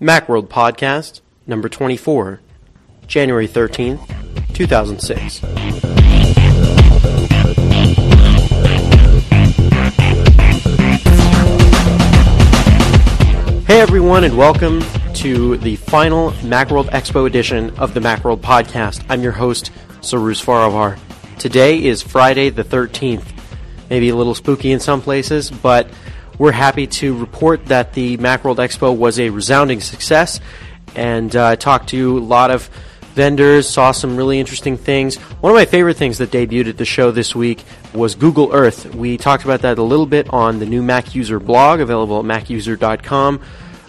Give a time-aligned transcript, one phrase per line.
[0.00, 2.40] Macworld Podcast, number 24,
[3.06, 5.38] January 13th, 2006.
[13.66, 14.82] Hey everyone, and welcome
[15.14, 19.04] to the final Macworld Expo edition of the Macworld Podcast.
[19.08, 19.70] I'm your host,
[20.00, 20.98] Cyrus Farivar.
[21.38, 23.24] Today is Friday the 13th.
[23.90, 25.88] Maybe a little spooky in some places, but
[26.38, 30.40] we're happy to report that the Macworld Expo was a resounding success,
[30.94, 32.68] and uh, talked to a lot of
[33.14, 35.16] vendors, saw some really interesting things.
[35.16, 38.92] One of my favorite things that debuted at the show this week was Google Earth.
[38.94, 42.24] We talked about that a little bit on the new Mac User blog, available at
[42.24, 43.40] macuser.com.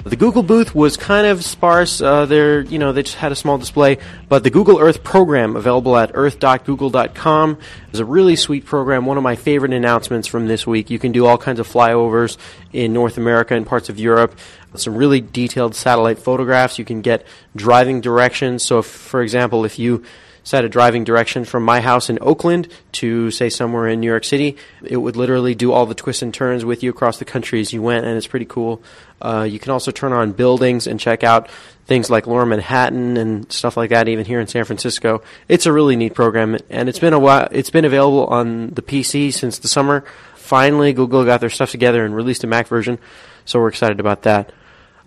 [0.06, 2.00] The Google booth was kind of sparse.
[2.00, 3.98] Uh, there, you know, they just had a small display.
[4.30, 7.58] But the Google Earth program, available at earth.google.com,
[7.92, 9.08] is a really sweet program.
[9.08, 10.92] One of my favorite announcements from this week.
[10.92, 12.38] You can do all kinds of flyovers
[12.72, 14.38] in North America and parts of Europe.
[14.76, 16.78] Some really detailed satellite photographs.
[16.78, 18.64] You can get driving directions.
[18.64, 20.04] So, if, for example, if you
[20.46, 24.24] set a driving direction from my house in Oakland to, say, somewhere in New York
[24.24, 24.56] City.
[24.84, 27.74] It would literally do all the twists and turns with you across the country as
[27.74, 28.82] you went, and it's pretty cool.
[29.22, 31.50] Uh, you can also turn on buildings and check out
[31.88, 35.24] things like Lower Manhattan and stuff like that, even here in San Francisco.
[35.50, 37.48] It's a really neat program, and it's been a while.
[37.52, 40.06] It's been available on the PC since the summer.
[40.36, 43.00] Finally, Google got their stuff together and released a Mac version,
[43.46, 44.54] so we're excited about that.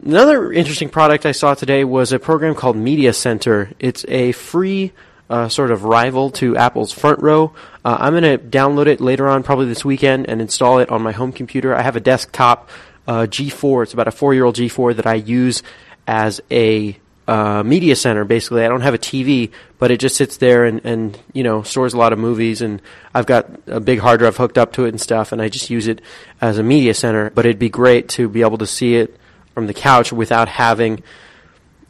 [0.04, 3.70] Another interesting product I saw today was a program called Media Center.
[3.78, 4.92] It's a free
[5.30, 7.52] uh, sort of rival to Apple's Front Row.
[7.84, 11.02] Uh, I'm going to download it later on, probably this weekend, and install it on
[11.02, 11.74] my home computer.
[11.74, 12.68] I have a desktop
[13.06, 13.84] uh, G4.
[13.84, 15.62] It's about a four-year-old G4 that I use
[16.06, 18.24] as a uh, media center.
[18.24, 21.62] Basically, I don't have a TV, but it just sits there and, and you know
[21.62, 22.62] stores a lot of movies.
[22.62, 22.80] And
[23.14, 25.68] I've got a big hard drive hooked up to it and stuff, and I just
[25.68, 26.00] use it
[26.40, 27.28] as a media center.
[27.30, 29.14] But it'd be great to be able to see it
[29.52, 31.02] from the couch without having,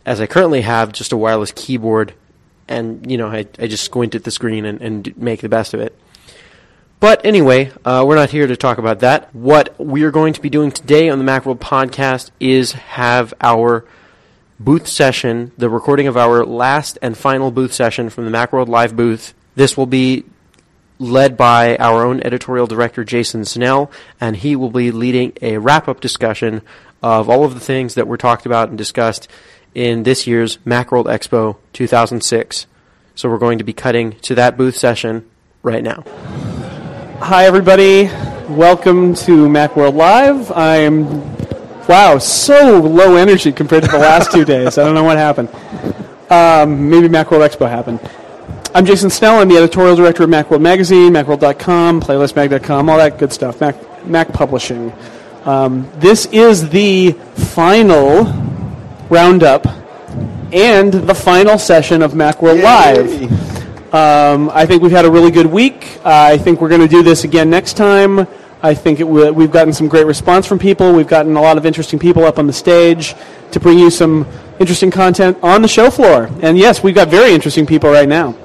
[0.05, 2.15] as I currently have, just a wireless keyboard
[2.69, 5.75] and you know I, I just squint at the screen and, and make the best
[5.75, 5.99] of it.
[7.01, 9.33] But anyway, uh, we're not here to talk about that.
[9.33, 13.85] What we're going to be doing today on the Macworld podcast is have our
[14.59, 18.97] booth session, the recording of our last and final booth session from the Macworld Live
[18.97, 19.33] booth.
[19.55, 20.25] This will be
[20.99, 25.87] led by our own editorial director, Jason Snell, and he will be leading a wrap
[25.87, 26.63] up discussion
[27.01, 29.29] of all of the things that were talked about and discussed
[29.79, 32.67] in this year's Macworld Expo 2006.
[33.15, 35.25] So we're going to be cutting to that booth session
[35.63, 36.03] right now.
[37.21, 38.07] Hi, everybody.
[38.53, 40.51] Welcome to Macworld Live.
[40.51, 41.07] I am,
[41.87, 44.79] wow, so low energy compared to the last two days.
[44.79, 45.49] I don't know what happened.
[46.29, 48.01] Um, maybe Macworld Expo happened.
[48.75, 49.41] I'm Jason Snell.
[49.41, 54.33] I'm the editorial director of Macworld Magazine, macworld.com, playlistmag.com, all that good stuff, Mac, Mac
[54.33, 54.93] Publishing.
[55.45, 58.48] Um, this is the final
[59.11, 59.67] roundup
[60.53, 63.95] and the final session of Macworld Live.
[63.95, 65.99] Um, I think we've had a really good week.
[66.05, 68.27] Uh, I think we're going to do this again next time.
[68.63, 70.93] I think w- we've gotten some great response from people.
[70.93, 73.15] We've gotten a lot of interesting people up on the stage
[73.53, 74.27] to bring you some
[74.59, 76.29] interesting content on the show floor.
[76.43, 78.37] And yes, we've got very interesting people right now.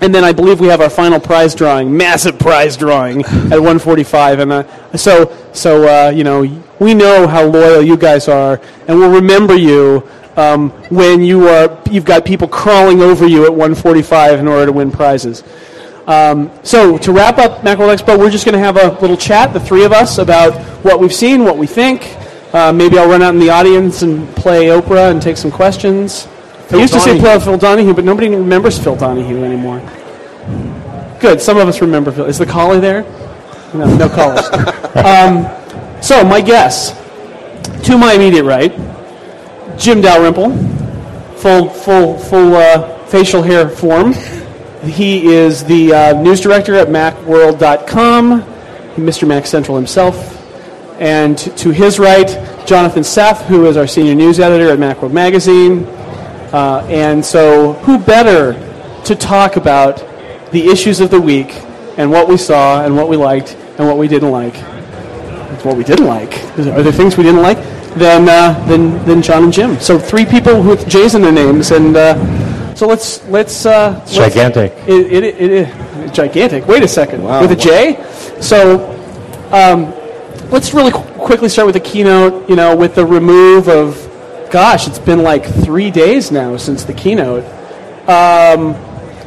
[0.00, 4.38] And then I believe we have our final prize drawing, massive prize drawing at 145.
[4.40, 6.42] And uh, so, so uh, you know,
[6.78, 11.78] we know how loyal you guys are, and we'll remember you um, when you are
[11.90, 15.42] you've got people crawling over you at 145 in order to win prizes.
[16.06, 19.52] Um, so to wrap up Macworld Expo, we're just going to have a little chat,
[19.52, 20.52] the three of us, about
[20.84, 22.16] what we've seen, what we think.
[22.52, 26.24] Uh, maybe I'll run out in the audience and play Oprah and take some questions.
[26.68, 27.12] Phil I used Donahue.
[27.12, 29.80] to say play Phil Donahue, but nobody remembers Phil Donahue anymore.
[31.20, 31.40] Good.
[31.40, 32.24] Some of us remember Phil.
[32.26, 33.02] Is the collie there?
[33.72, 34.44] No, no collars.
[34.96, 35.61] um,
[36.02, 36.90] so my guess,
[37.86, 38.72] to my immediate right,
[39.78, 40.50] Jim Dalrymple,
[41.36, 44.12] full full full uh, facial hair form.
[44.82, 48.42] He is the uh, news director at MacWorld.com,
[48.96, 49.28] Mr.
[49.28, 50.38] Mac Central himself.
[51.00, 52.28] And to his right,
[52.66, 55.84] Jonathan Seff, who is our senior news editor at Macworld Magazine.
[56.52, 58.54] Uh, and so, who better
[59.04, 59.98] to talk about
[60.50, 61.52] the issues of the week
[61.96, 64.54] and what we saw and what we liked and what we didn't like?
[65.64, 66.42] What we didn't like.
[66.58, 67.58] Are there things we didn't like?
[67.94, 69.78] Than, uh, than, than John and Jim.
[69.78, 73.66] So three people with J's in their names, and uh, so let's let's.
[73.66, 74.72] Uh, let's- gigantic.
[74.88, 76.66] It, it, it, it, gigantic.
[76.66, 77.22] Wait a second.
[77.22, 77.42] Wow.
[77.42, 78.02] With a J.
[78.40, 78.90] So
[79.52, 79.92] um,
[80.50, 82.48] let's really qu- quickly start with the keynote.
[82.48, 83.96] You know, with the remove of,
[84.50, 87.44] gosh, it's been like three days now since the keynote.
[88.08, 88.74] Um,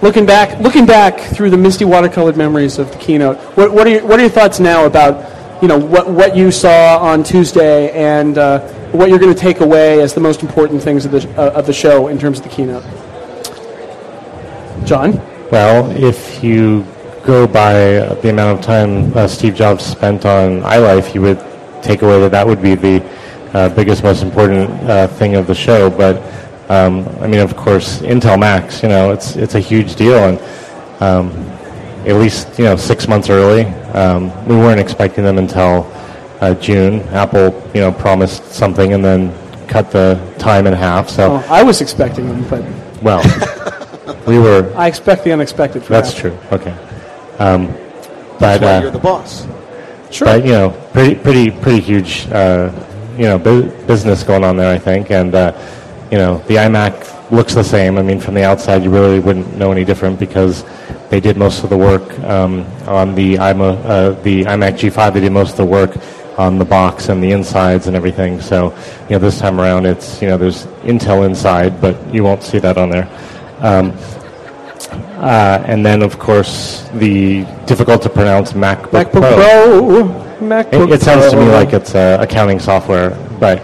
[0.02, 3.92] looking back, looking back through the misty watercolored memories of the keynote, what, what are
[3.92, 7.92] your, what are your thoughts now about you know what what you saw on Tuesday
[7.92, 8.60] and uh,
[8.92, 11.66] what you're going to take away as the most important things of the uh, of
[11.66, 12.84] the show in terms of the keynote.
[14.86, 15.14] John,
[15.52, 16.86] Well, if you
[17.26, 17.74] go by
[18.22, 21.44] the amount of time uh, Steve Jobs spent on iLife, you would
[21.82, 23.04] take away that that would be the
[23.54, 25.90] uh, biggest, most important uh, thing of the show.
[25.90, 26.18] But
[26.70, 28.84] um, I mean, of course, Intel Macs.
[28.84, 30.40] you know, it's it's a huge deal, and
[31.02, 31.32] um,
[32.08, 33.66] at least you know six months early.
[33.94, 35.92] Um, we weren't expecting them until
[36.42, 37.02] uh, June.
[37.10, 39.34] Apple, you know, promised something and then
[39.68, 41.10] cut the time in half.
[41.10, 42.64] So, oh, I was expecting them, but
[43.02, 43.22] well,
[44.28, 44.72] we were.
[44.76, 45.84] I expect the unexpected.
[45.84, 46.32] For That's Apple.
[46.32, 46.58] true.
[46.60, 46.72] Okay.
[47.40, 49.48] Um, but That's why uh, you're the boss.
[50.12, 50.26] Sure.
[50.26, 52.72] but you know, pretty pretty pretty huge uh,
[53.18, 54.74] you know bu- business going on there.
[54.74, 55.52] I think, and uh,
[56.12, 57.98] you know, the iMac looks the same.
[57.98, 60.64] I mean, from the outside, you really wouldn't know any different because
[61.10, 65.14] they did most of the work um, on the iMa, uh, the iMac G5.
[65.14, 65.98] They did most of the work
[66.38, 68.42] on the box and the insides and everything.
[68.42, 72.44] So, you know, this time around, it's you know, there's Intel inside, but you won't
[72.44, 73.08] see that on there.
[73.60, 73.94] Um,
[75.18, 80.26] uh, and then, of course, the difficult to pronounce MacBook, MacBook Pro.
[80.40, 83.64] MacBook it, it sounds to me like it's uh, accounting software, but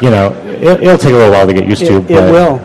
[0.00, 1.98] you know, it, it'll take a little while to get used to.
[1.98, 2.58] It, it will.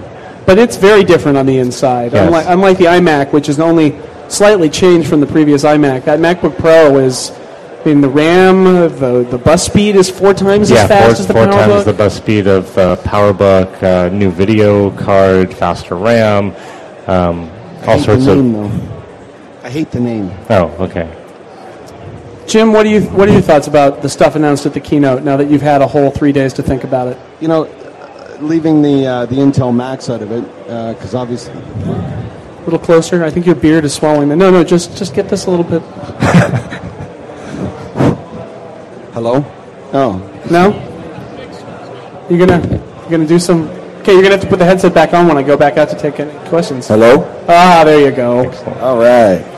[0.45, 2.11] But it's very different on the inside.
[2.13, 2.25] Yes.
[2.25, 3.97] Unlike, unlike the iMac, which is only
[4.27, 9.25] slightly changed from the previous iMac, that MacBook Pro is, I mean, the RAM, the,
[9.29, 11.85] the bus speed is four times Yeah, as fast four, as the four times PowerBook.
[11.85, 16.53] the bus speed of uh, PowerBook, uh, new video card, faster RAM,
[17.07, 17.49] um,
[17.87, 18.37] all sorts the of.
[18.37, 18.99] name, though.
[19.63, 20.29] I hate the name.
[20.49, 21.09] Oh, okay.
[22.47, 25.23] Jim, what, do you, what are your thoughts about the stuff announced at the keynote
[25.23, 27.17] now that you've had a whole three days to think about it?
[27.39, 27.63] You know,
[28.41, 30.41] leaving the uh, the Intel Macs out of it,
[30.95, 33.23] because obviously, A little closer.
[33.23, 34.29] I think your beard is swallowing.
[34.29, 35.81] The, no, no, just just get this a little bit.
[39.13, 39.43] hello.
[39.93, 40.19] Oh,
[40.49, 40.71] No.
[42.29, 42.65] You're gonna
[43.01, 43.67] you're gonna do some.
[44.01, 45.89] Okay, you're gonna have to put the headset back on when I go back out
[45.89, 46.87] to take any questions.
[46.87, 47.23] Hello?
[47.47, 48.49] Ah, there you go.
[48.79, 49.52] All right.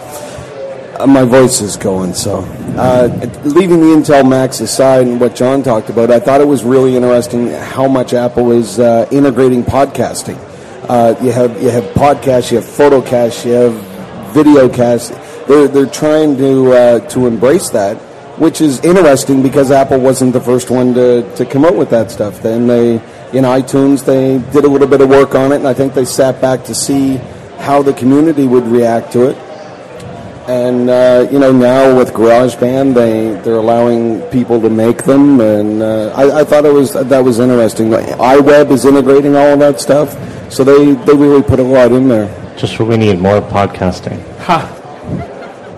[0.97, 2.39] Uh, my voice is going, so.
[2.77, 3.09] Uh,
[3.43, 6.95] leaving the Intel Macs aside and what John talked about, I thought it was really
[6.95, 10.37] interesting how much Apple is uh, integrating podcasting.
[10.87, 13.73] Uh, you have you have podcasts, you have photocast, you have
[14.33, 15.47] videocast.
[15.47, 17.97] They're they're trying to uh, to embrace that,
[18.39, 22.09] which is interesting because Apple wasn't the first one to, to come out with that
[22.09, 22.41] stuff.
[22.41, 22.93] Then they
[23.33, 26.05] in iTunes they did a little bit of work on it, and I think they
[26.05, 27.17] sat back to see
[27.57, 29.37] how the community would react to it.
[30.47, 35.81] And uh, you know now with GarageBand, they they're allowing people to make them, and
[35.81, 37.89] uh, I, I thought it was that was interesting.
[37.89, 40.13] iWeb is integrating all of that stuff,
[40.53, 42.29] so they they really put a lot in there.
[42.57, 44.21] Just what we need more podcasting.
[44.41, 44.84] Ha.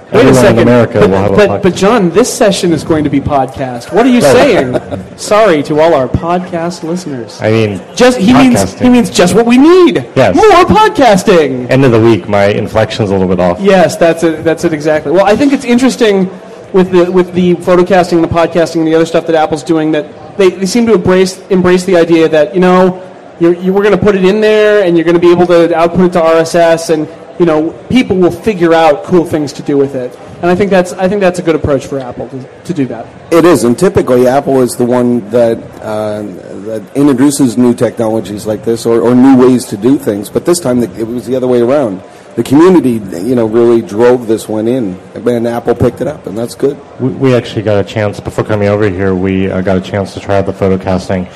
[0.08, 0.60] Wait a Everyone second.
[0.60, 1.64] in America but, will have a but, podcast.
[1.64, 3.94] but John, this session is going to be podcast.
[3.94, 5.18] What are you saying?
[5.18, 7.42] Sorry to all our podcast listeners.
[7.42, 8.82] I mean, Just he means podcasting.
[8.84, 9.96] he means just what we need.
[10.16, 10.34] Yes.
[10.34, 11.70] More podcasting.
[11.70, 13.60] end of the week, my inflection's a little bit off.
[13.60, 14.46] Yes, that's it.
[14.46, 15.12] That's it exactly.
[15.12, 16.30] Well, I think it's interesting
[16.72, 19.92] with the with the photocasting, the podcasting, and the other stuff that Apple's doing.
[19.92, 23.04] That they, they seem to embrace embrace the idea that you know
[23.42, 25.48] you're, you we're going to put it in there, and you're going to be able
[25.48, 27.08] to output it to RSS, and
[27.40, 30.18] you know people will figure out cool things to do with it.
[30.42, 32.86] And I think that's I think that's a good approach for Apple to, to do
[32.88, 33.08] that.
[33.34, 36.22] It is, and typically Apple is the one that uh,
[36.68, 40.30] that introduces new technologies like this or, or new ways to do things.
[40.30, 42.04] But this time it was the other way around.
[42.36, 46.38] The community, you know, really drove this one in, and Apple picked it up, and
[46.38, 46.80] that's good.
[47.00, 49.16] We, we actually got a chance before coming over here.
[49.16, 51.32] We uh, got a chance to try out the photocasting.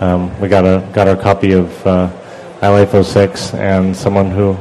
[0.00, 2.10] Um, we got a got our copy of uh,
[2.60, 4.56] iLife 06, and someone who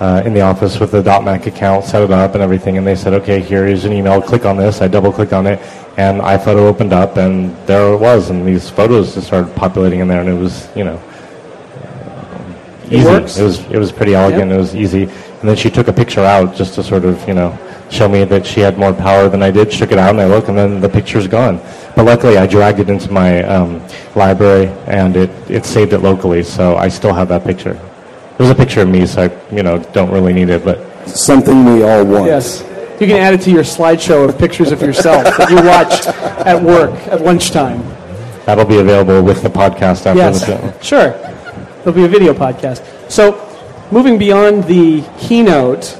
[0.00, 2.78] uh, in the office with the dot .Mac account set it up and everything.
[2.78, 4.20] And they said, "Okay, here is an email.
[4.20, 5.58] Click on this." I double clicked on it,
[5.96, 8.30] and iPhoto opened up, and there it was.
[8.30, 11.00] And these photos just started populating in there, and it was, you know,
[12.86, 13.04] It easy.
[13.06, 13.38] works.
[13.38, 14.50] It was it was pretty elegant.
[14.52, 15.04] It was easy.
[15.04, 17.56] And then she took a picture out just to sort of you know
[17.90, 19.72] show me that she had more power than I did.
[19.72, 21.60] Shook it out and I look, and then the picture's gone.
[21.94, 23.80] But luckily, I dragged it into my um,
[24.16, 27.78] library and it it saved it locally, so I still have that picture.
[28.36, 30.78] It was a picture of me, so I you know don't really need it, but
[31.08, 32.26] Something we all want.
[32.26, 32.62] Yes.
[33.00, 36.06] You can add it to your slideshow of pictures of yourself that you watched
[36.46, 37.82] at work at lunchtime.
[38.46, 40.80] that'll be available with the podcast after Yes, the show.
[40.80, 41.10] sure.
[41.78, 42.82] There'll be a video podcast.
[43.10, 43.36] So,
[43.90, 45.98] moving beyond the keynote,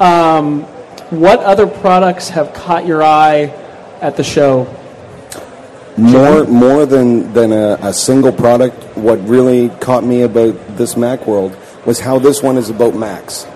[0.00, 0.62] um,
[1.10, 3.52] what other products have caught your eye
[4.02, 4.66] at the show?
[5.98, 11.26] More, more than, than a, a single product, what really caught me about this Mac
[11.26, 13.46] World was how this one is about Macs.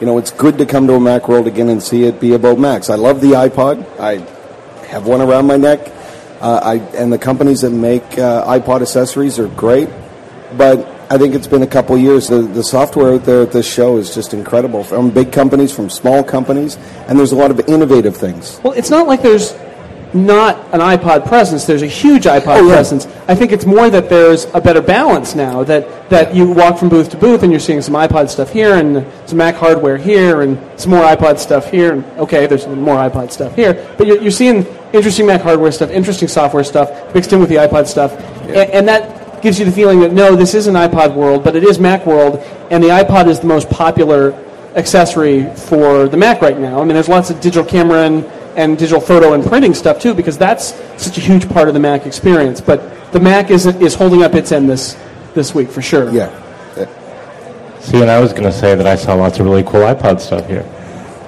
[0.00, 2.32] You know, it's good to come to a Mac World again and see it be
[2.34, 2.90] about Macs.
[2.90, 3.86] I love the iPod.
[4.00, 4.18] I
[4.86, 5.92] have one around my neck.
[6.40, 9.88] Uh, I, and the companies that make uh, iPod accessories are great,
[10.58, 12.28] but I think it's been a couple years.
[12.28, 15.88] The, the software out there at this show is just incredible from big companies, from
[15.88, 16.76] small companies,
[17.08, 18.60] and there's a lot of innovative things.
[18.64, 19.54] Well, it's not like there's
[20.14, 21.64] not an iPod presence.
[21.64, 22.74] There's a huge iPod Oh, yeah.
[22.74, 23.06] presence.
[23.28, 25.64] I think it's more that there's a better balance now.
[25.64, 28.74] That that you walk from booth to booth and you're seeing some iPod stuff here
[28.76, 31.92] and some Mac hardware here and some more iPod stuff here.
[31.92, 35.90] And okay, there's more iPod stuff here, but you're, you're seeing interesting Mac hardware stuff,
[35.90, 38.12] interesting software stuff mixed in with the iPod stuff,
[38.48, 41.56] A- and that gives you the feeling that no, this is an iPod world, but
[41.56, 42.38] it is Mac world,
[42.70, 44.32] and the iPod is the most popular
[44.76, 46.80] accessory for the Mac right now.
[46.80, 48.24] I mean, there's lots of digital camera and,
[48.56, 51.80] and digital photo and printing stuff too, because that's such a huge part of the
[51.80, 52.60] Mac experience.
[52.60, 54.96] But the Mac is is holding up its end this
[55.34, 56.10] this week for sure.
[56.10, 56.30] Yeah.
[57.84, 60.18] See, and I was going to say that I saw lots of really cool iPod
[60.18, 60.64] stuff here.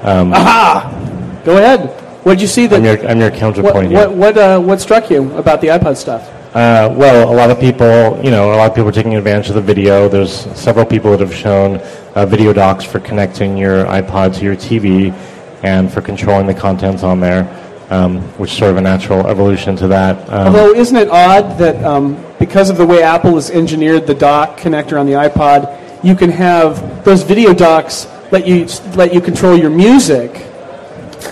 [0.03, 1.43] Aha.
[1.45, 1.91] Go ahead.
[2.25, 2.77] What did you see that?
[2.77, 4.11] I'm your, I'm your counterpoint what here.
[4.11, 6.27] what, uh, what struck you about the iPod stuff?
[6.57, 9.51] Uh, well, a lot of people, you know, a lot of people are taking advantage
[9.51, 10.09] of the video.
[10.09, 11.77] There's several people that have shown
[12.15, 15.15] uh, video docs for connecting your iPod to your TV
[15.63, 17.45] and for controlling the contents on there,
[17.91, 20.19] um, which is sort of a natural evolution to that.
[20.31, 24.15] Um, Although, isn't it odd that um, because of the way Apple has engineered the
[24.15, 29.21] dock connector on the iPod, you can have those video docks let you let you
[29.21, 30.33] control your music,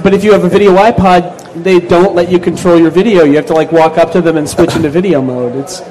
[0.03, 3.25] but if you have a video iPod, they don't let you control your video.
[3.25, 5.57] You have to like walk up to them and switch into video mode.
[5.57, 5.83] It's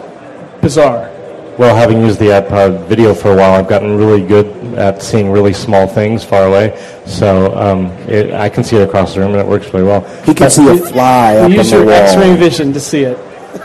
[0.62, 1.10] bizarre.
[1.58, 5.30] Well, having used the iPod video for a while, I've gotten really good at seeing
[5.30, 6.74] really small things far away.
[7.06, 10.02] So um, it, I can see it across the room, and it works really well.
[10.24, 11.94] He can see a fly up You on use the your wall.
[11.96, 13.18] X-ray vision to see it.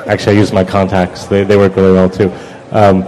[0.07, 1.25] Actually, I use my contacts.
[1.27, 2.31] They, they work really well too.
[2.73, 3.03] Um,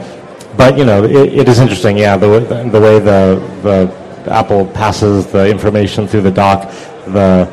[0.57, 1.99] but you know, it, it is interesting.
[1.99, 6.71] Yeah, the, way- the way the the Apple passes the information through the dock,
[7.07, 7.47] the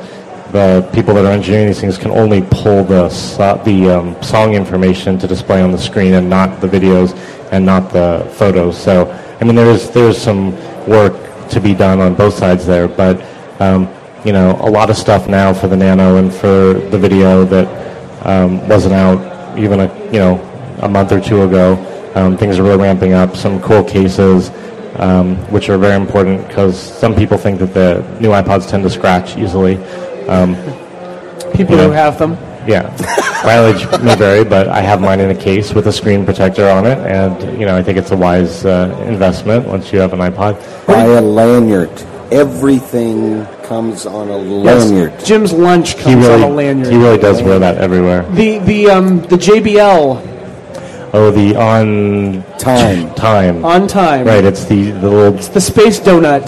[0.51, 3.09] the people that are engineering these things can only pull the
[3.65, 7.15] the um, song information to display on the screen and not the videos
[7.51, 8.77] and not the photos.
[8.77, 10.51] So I mean, there is there is some
[10.87, 11.13] work
[11.49, 13.21] to be done on both sides there, but
[13.59, 13.87] um,
[14.25, 17.67] you know, a lot of stuff now for the Nano and for the video that
[18.25, 20.35] um, wasn't out even a you know
[20.81, 21.75] a month or two ago.
[22.15, 23.35] Um, things are really ramping up.
[23.35, 24.49] Some cool cases,
[24.95, 28.89] um, which are very important because some people think that the new iPods tend to
[28.89, 29.75] scratch easily.
[30.27, 30.55] Um,
[31.53, 31.83] People Yeah.
[31.85, 32.37] who have them.
[32.67, 32.89] yeah,
[33.45, 36.85] mileage may vary, but I have mine in a case with a screen protector on
[36.85, 40.19] it, and you know I think it's a wise uh, investment once you have an
[40.19, 40.57] iPod.
[40.85, 41.89] Buy a lanyard.
[42.31, 45.13] Everything comes on a lanyard.
[45.23, 46.91] Jim's lunch He comes really, on a lanyard.
[46.93, 48.23] he really does wear that everywhere.
[48.31, 50.21] the the um the JBL
[51.13, 53.13] Oh, the on Time.
[53.15, 53.63] time.
[53.63, 54.27] on time.
[54.27, 56.45] Right, it's the the little It's The space donut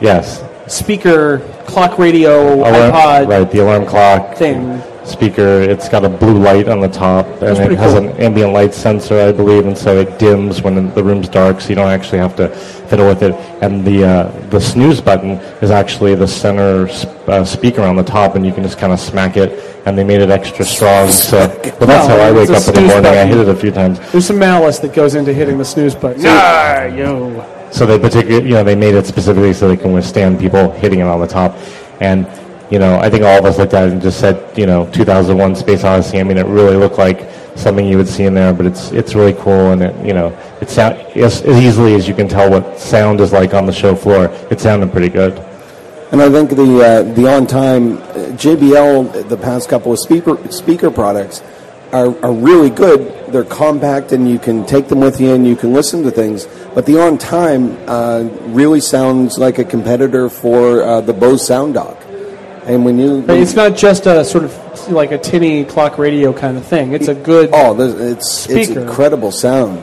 [0.00, 0.42] yes.
[0.72, 4.80] Speaker clock radio Alarm, iPod right, the alarm clock thing.
[5.04, 5.60] speaker.
[5.60, 8.08] It's got a blue light on the top, and it has cool.
[8.08, 11.68] an ambient light sensor, I believe, and so it dims when the room's dark, so
[11.68, 12.48] you don't actually have to
[12.88, 13.34] fiddle with it.
[13.62, 18.04] And the uh, the snooze button is actually the center sp- uh, speaker on the
[18.04, 19.68] top, and you can just kind of smack it.
[19.84, 22.54] And they made it extra strong, so well, that's No, how I wake up in
[22.54, 23.06] the snooze morning.
[23.06, 23.98] I hit it a few times.
[24.12, 26.22] There's some malice that goes into hitting the snooze button.
[26.24, 27.44] Ah, yo.
[27.72, 31.00] So they particularly, you know, they made it specifically so they can withstand people hitting
[31.00, 31.56] it on the top.
[32.00, 32.26] And,
[32.70, 34.90] you know, I think all of us looked at it and just said, you know,
[34.92, 36.20] 2001 Space Odyssey.
[36.20, 39.14] I mean, it really looked like something you would see in there, but it's it's
[39.14, 42.50] really cool and it, you know, it sound as, as easily as you can tell
[42.50, 44.26] what sound is like on the show floor.
[44.50, 45.38] It sounded pretty good.
[46.12, 47.96] And I think the uh, the on time
[48.36, 51.42] JBL the past couple of speaker speaker products
[51.92, 53.21] are, are really good.
[53.32, 56.46] They're compact and you can take them with you and you can listen to things.
[56.74, 61.74] But the on time uh, really sounds like a competitor for uh, the Bose Sound
[61.74, 61.96] Dock.
[62.64, 66.32] And when you But it's not just a sort of like a tinny clock radio
[66.32, 66.92] kind of thing.
[66.92, 67.50] It's a good.
[67.52, 69.78] Oh, it's it's incredible sound,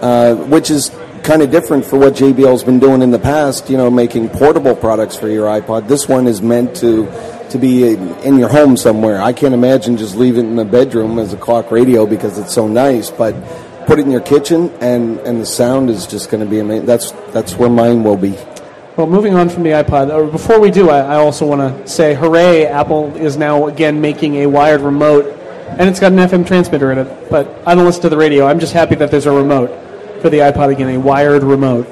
[0.00, 0.90] uh, which is
[1.26, 3.68] kind of different for what JBL's been doing in the past.
[3.68, 5.88] You know, making portable products for your iPod.
[5.88, 7.06] This one is meant to
[7.50, 9.20] to be in your home somewhere.
[9.20, 12.54] I can't imagine just leaving it in the bedroom as a clock radio because it's
[12.54, 13.34] so nice, but
[13.86, 16.86] put it in your kitchen and and the sound is just going to be amazing.
[16.86, 18.38] That's that's where mine will be.
[18.96, 21.86] Well, moving on from the iPod, or before we do, I, I also want to
[21.86, 22.64] say, hooray!
[22.64, 25.26] Apple is now again making a wired remote,
[25.68, 27.30] and it's got an FM transmitter in it.
[27.30, 28.46] But I don't listen to the radio.
[28.46, 29.85] I'm just happy that there's a remote
[30.26, 31.86] for the iPod again, a wired remote,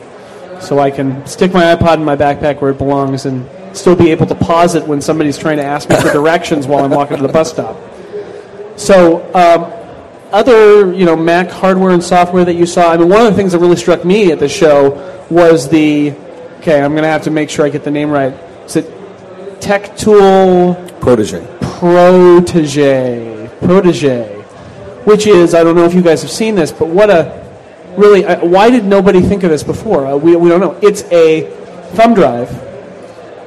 [0.60, 4.10] so I can stick my iPod in my backpack where it belongs and still be
[4.10, 7.16] able to pause it when somebody's trying to ask me for directions while I'm walking
[7.16, 7.76] to the bus stop.
[8.76, 9.70] So, um,
[10.32, 12.90] other you know Mac hardware and software that you saw.
[12.90, 16.10] I mean, one of the things that really struck me at the show was the.
[16.58, 18.32] Okay, I'm going to have to make sure I get the name right.
[18.64, 18.86] Is it
[19.60, 21.46] TechTool Protege.
[21.60, 23.48] Protege?
[23.60, 24.42] Protege,
[25.04, 27.43] which is I don't know if you guys have seen this, but what a
[27.96, 30.06] really uh, why did nobody think of this before?
[30.06, 30.78] Uh, we we don't know.
[30.82, 31.50] It's a
[31.94, 32.48] thumb drive,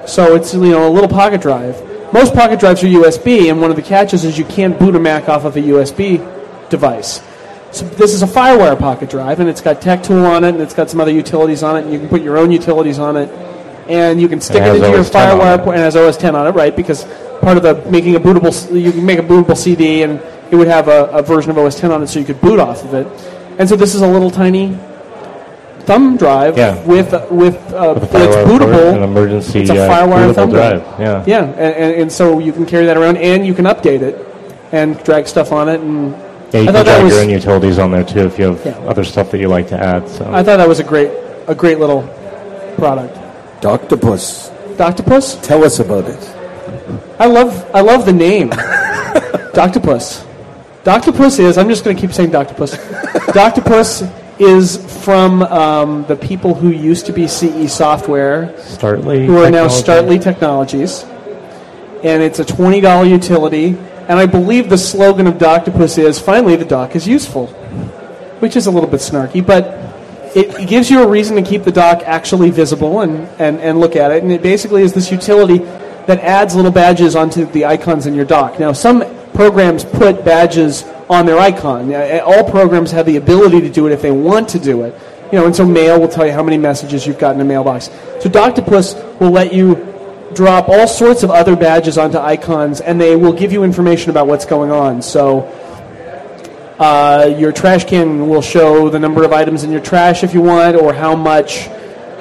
[0.07, 1.81] so it's you know a little pocket drive.
[2.13, 4.99] Most pocket drives are USB, and one of the catches is you can't boot a
[4.99, 6.17] Mac off of a USB
[6.69, 7.21] device.
[7.71, 10.73] So this is a FireWire pocket drive, and it's got TechTool on it, and it's
[10.73, 13.29] got some other utilities on it, and you can put your own utilities on it,
[13.89, 15.95] and you can stick It it into your OS 10 FireWire port, and it has
[15.97, 16.73] OS 10 on it, right?
[16.73, 17.03] Because
[17.41, 20.67] part of the making a bootable, you can make a bootable CD, and it would
[20.67, 22.93] have a, a version of OS 10 on it, so you could boot off of
[22.93, 23.05] it.
[23.59, 24.77] And so this is a little tiny
[25.81, 26.75] thumb drive Yeah.
[26.85, 28.93] with with, uh, With a that's port, bootable.
[28.95, 30.81] an emergency It's a uh, FireWire bootable thumb drive.
[30.99, 31.23] Yeah.
[31.25, 34.15] Yeah, and, and, and so you can carry that around, and you can update it
[34.71, 35.79] and drag stuff on it.
[35.79, 36.11] And
[36.51, 38.65] Yeah, you I can drag was your own utilities on there too if you have
[38.65, 38.77] Yeah.
[38.89, 40.07] other stuff that you like to add.
[40.09, 41.09] So I thought that was a great
[41.47, 42.03] a great little
[42.77, 43.17] product.
[43.61, 44.51] Doctopus.
[44.75, 45.41] Doctopus.
[45.41, 46.19] Tell us about it.
[47.17, 48.49] I love I love the name.
[49.55, 50.23] Doctopus.
[50.83, 52.75] Doctopus is I'm just going to keep saying Doctopus.
[53.27, 59.51] Doctopus is from um, the people who used to be CE Software, Startly, who are
[59.51, 59.67] now.
[59.67, 61.03] Startly Technologies,
[62.03, 63.77] and it's a twenty dollar utility.
[64.07, 67.47] And I believe the slogan of Doctopus is "Finally, the dock is useful,"
[68.39, 69.65] which is a little bit snarky, but
[70.35, 73.79] it, it gives you a reason to keep the dock actually visible and, and, and
[73.79, 74.23] look at it.
[74.23, 78.25] And it basically is this utility that adds little badges onto the icons in your
[78.25, 78.59] dock.
[78.59, 79.03] Now, some
[79.33, 81.93] programs put badges on their icon.
[82.21, 84.93] All programs have the ability to do it if they want to do it.
[85.31, 87.45] You know, and so Mail will tell you how many messages you've got in a
[87.45, 87.85] mailbox.
[88.21, 89.93] So Doctopus will let you
[90.33, 94.27] drop all sorts of other badges onto icons, and they will give you information about
[94.27, 95.01] what's going on.
[95.01, 95.41] So
[96.79, 100.41] uh, your trash can will show the number of items in your trash if you
[100.41, 101.67] want, or how much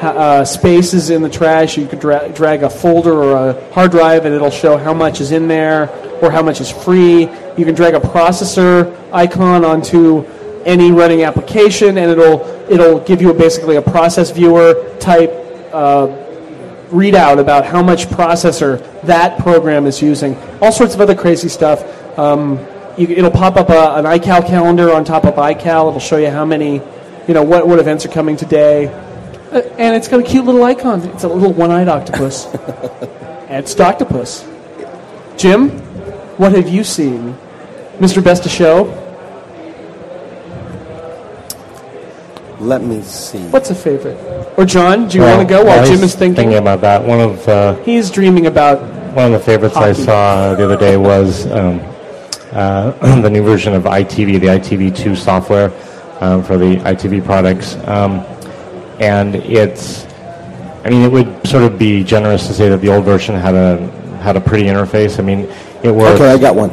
[0.01, 1.77] uh, space is in the trash.
[1.77, 5.21] You could dra- drag a folder or a hard drive, and it'll show how much
[5.21, 5.87] is in there
[6.23, 7.23] or how much is free.
[7.57, 10.25] You can drag a processor icon onto
[10.65, 15.31] any running application, and it'll it'll give you a, basically a process viewer type
[15.73, 16.09] uh,
[16.91, 20.37] readout about how much processor that program is using.
[20.61, 21.83] All sorts of other crazy stuff.
[22.19, 22.59] Um,
[22.97, 25.89] you, it'll pop up a, an iCal calendar on top of iCal.
[25.89, 26.75] It'll show you how many,
[27.29, 28.87] you know, what, what events are coming today.
[28.87, 31.03] Uh, and it's got a cute little icon.
[31.11, 32.47] It's a little one-eyed octopus.
[33.49, 34.47] and it's octopus.
[35.37, 35.83] Jim,
[36.39, 37.37] what have you seen?
[37.99, 38.23] Mr.
[38.23, 38.85] Best of Show,
[42.61, 43.39] Let me see.
[43.49, 44.17] what's a favorite?
[44.57, 46.55] Or John, do you Well, want to go while Jim is thinking?
[46.55, 47.05] about that.
[47.05, 48.81] One of uh, He's dreaming about
[49.15, 51.81] one of the favorites I saw the other day was um,
[52.53, 55.71] uh, the new version of EyeTV, the EyeTV2 software
[56.21, 58.21] um, for the EyeTV products, um,
[59.01, 60.07] and it's.
[60.85, 63.55] I mean, it would sort of be generous to say that the old version had
[63.55, 63.79] a
[64.23, 65.19] had a pretty interface.
[65.19, 65.49] I mean,
[65.87, 66.21] it works.
[66.21, 66.71] Okay, I got one.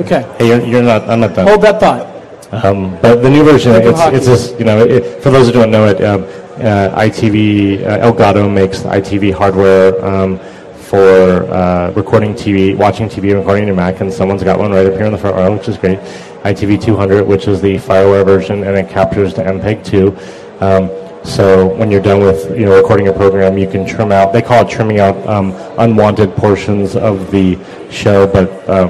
[0.00, 1.08] Okay, Hey, you're, you're not.
[1.08, 1.46] I'm not done.
[1.48, 2.06] hold that thought.
[2.64, 5.46] Um, but the new version, Like it's, hockey it's just, you know, it, for those
[5.48, 10.38] who don't know it, um, uh, EyeTV, uh, Elgato makes the EyeTV hardware um,
[10.76, 14.94] for uh, recording TV, watching TV, recording your Mac, and someone's got one right up
[14.94, 15.98] here in the front row, which is great.
[16.44, 20.16] EyeTV 200, which is the FireWire version, and it captures the MPEG 2.
[21.18, 24.32] Um, so when you're done with you know recording a program, you can trim out.
[24.32, 27.58] They call it trimming out um, unwanted portions of the
[27.90, 28.88] show, but uh,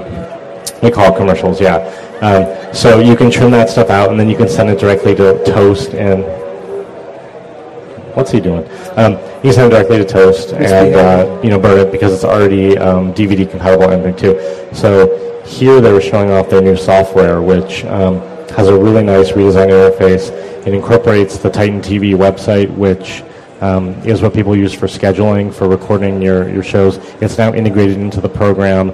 [0.82, 1.76] we call it commercials, yeah.
[2.20, 5.14] Um, so you can trim that stuff out, and then you can send it directly
[5.16, 5.94] to Toast.
[5.94, 6.24] And
[8.14, 8.68] what's he doing?
[8.96, 9.12] Um,
[9.44, 12.76] you send it directly to Toast and uh, you know burn it because it's already
[12.78, 14.74] um, DVD compatible and MPEG 2.
[14.74, 19.32] So here they were showing off their new software, which um, has a really nice
[19.32, 20.47] redesigned interface.
[20.68, 23.22] It incorporates the Titan TV website, which
[23.62, 26.98] um, is what people use for scheduling, for recording your, your shows.
[27.22, 28.92] It's now integrated into the program.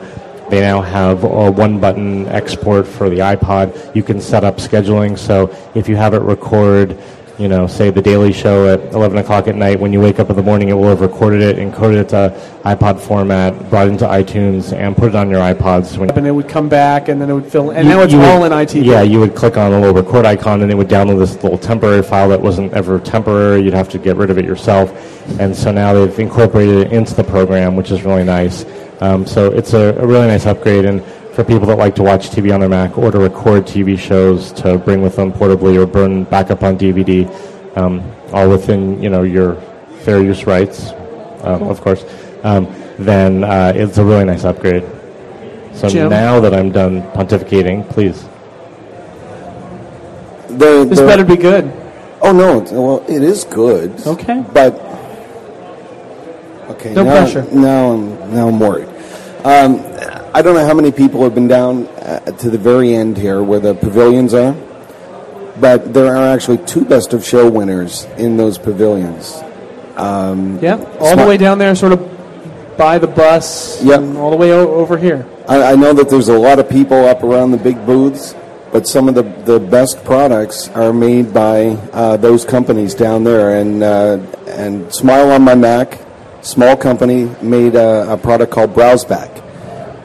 [0.50, 3.92] They now have a one button export for the iPod.
[3.92, 6.96] You can set up scheduling, so if you have it record,
[7.38, 10.30] you know, say the Daily Show at 11 o'clock at night, when you wake up
[10.30, 13.90] in the morning, it will have recorded it, encoded it to iPod format, brought it
[13.90, 15.98] into iTunes, and put it on your iPods.
[15.98, 17.70] When And it would come back, and then it would fill.
[17.70, 18.84] And you- now it's you would- all in EyeTV.
[18.86, 21.58] Yeah, you would click on a little record icon, and it would download this little
[21.58, 23.62] temporary file that wasn't ever temporary.
[23.62, 24.92] You'd have to get rid of it yourself,
[25.40, 28.64] and so now they've incorporated it into the program, which is really nice.
[29.00, 31.02] Um, so it's a, a really nice upgrade, and
[31.34, 34.52] for people that like to watch TV on their Mac or to record TV shows
[34.52, 37.26] to bring with them portably or burn back up on DVD,
[37.76, 39.56] um, all within you know your
[40.02, 40.90] fair use rights,
[41.42, 42.04] um, of course.
[42.44, 44.84] Um, then uh, it's a really nice upgrade.
[45.74, 46.08] So Jim?
[46.08, 48.22] now that I'm done pontificating, please.
[50.48, 51.72] The, This the- better be good.
[52.22, 52.58] Oh no!
[52.58, 53.90] it's- Well, it is good.
[54.06, 54.44] Okay.
[54.52, 54.74] But
[56.70, 57.42] okay, No now, pressure.
[57.52, 58.88] Now I'm now I'm worried.
[59.44, 59.80] Um,
[60.36, 63.40] I don't know how many people have been down uh, to the very end here
[63.42, 64.52] where the pavilions are,
[65.60, 69.32] but there are actually two best of show winners in those pavilions.
[69.96, 71.18] Yeah, all Smart.
[71.18, 74.00] the way down there, sort of by the bus, Yep.
[74.00, 75.24] and all the way o- over here.
[75.48, 78.34] I, I know that there's a lot of people up around the big booths,
[78.72, 83.60] but some of the, the best products are made by uh, those companies down there.
[83.60, 84.18] And uh,
[84.48, 86.00] and Smile on My Mac,
[86.42, 89.33] small company, made a, a product called Browseback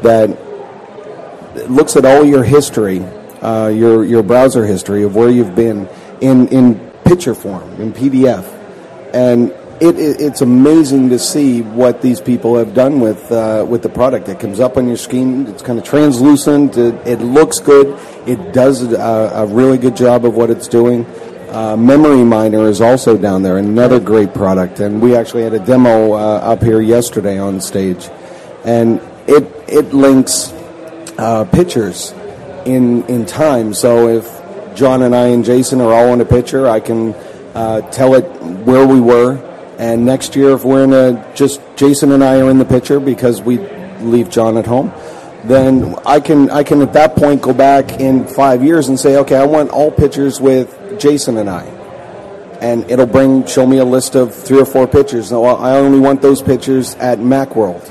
[0.01, 2.99] that looks at all your history,
[3.41, 5.87] uh, your your browser history of where you've been
[6.21, 8.45] in in picture form, in PDF,
[9.13, 13.81] and it, it, it's amazing to see what these people have done with uh, with
[13.81, 14.27] the product.
[14.29, 15.47] It comes up on your screen.
[15.47, 16.77] It's kind of translucent.
[16.77, 17.97] It, it looks good.
[18.27, 21.05] It does a, a really good job of what it's doing.
[21.49, 24.79] Uh, Memory Miner is also down there, another great product.
[24.81, 28.07] And we actually had a demo uh, up here yesterday on stage,
[28.63, 30.51] and it it links
[31.17, 32.11] uh, pictures
[32.65, 33.73] in in time.
[33.73, 37.13] So if John and I and Jason are all in a picture, I can
[37.53, 38.25] uh, tell it
[38.65, 39.45] where we were.
[39.77, 42.99] And next year, if we're in a just Jason and I are in the picture
[42.99, 43.57] because we
[43.99, 44.91] leave John at home,
[45.45, 49.17] then I can I can at that point go back in five years and say,
[49.17, 51.79] okay, I want all pictures with Jason and I
[52.61, 55.31] and it'll bring show me a list of three or four pictures.
[55.31, 57.89] I only want those pictures at MacWorld,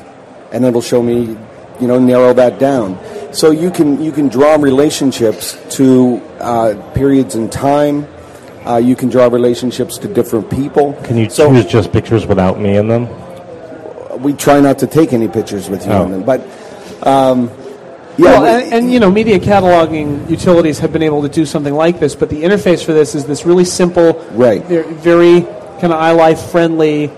[0.52, 1.36] and it'll show me,
[1.80, 2.98] you know, narrow that down.
[3.32, 8.06] So you can you can draw relationships to uh, periods in time.
[8.66, 10.92] Uh, you can draw relationships to different people.
[11.04, 13.08] Can you so choose just pictures without me in them?
[14.22, 16.04] we try not to take any pictures with you Oh.
[16.06, 16.40] in them, but
[17.06, 17.48] um,
[18.16, 21.72] yeah, Well, and, and you know, media cataloging utilities have been able to do something
[21.72, 24.64] like this, but the interface for this is this really simple, Right.
[24.64, 25.42] ve- very
[25.80, 27.12] kind of iLife friendly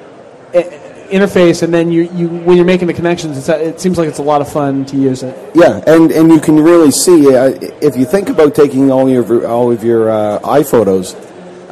[1.10, 4.22] interface, and then you, you when you're making the connections, it seems like it's a
[4.22, 5.36] lot of fun to use it.
[5.54, 9.46] Yeah, and, and you can really see uh, if you think about taking all your
[9.46, 11.14] all of your uh, iPhotos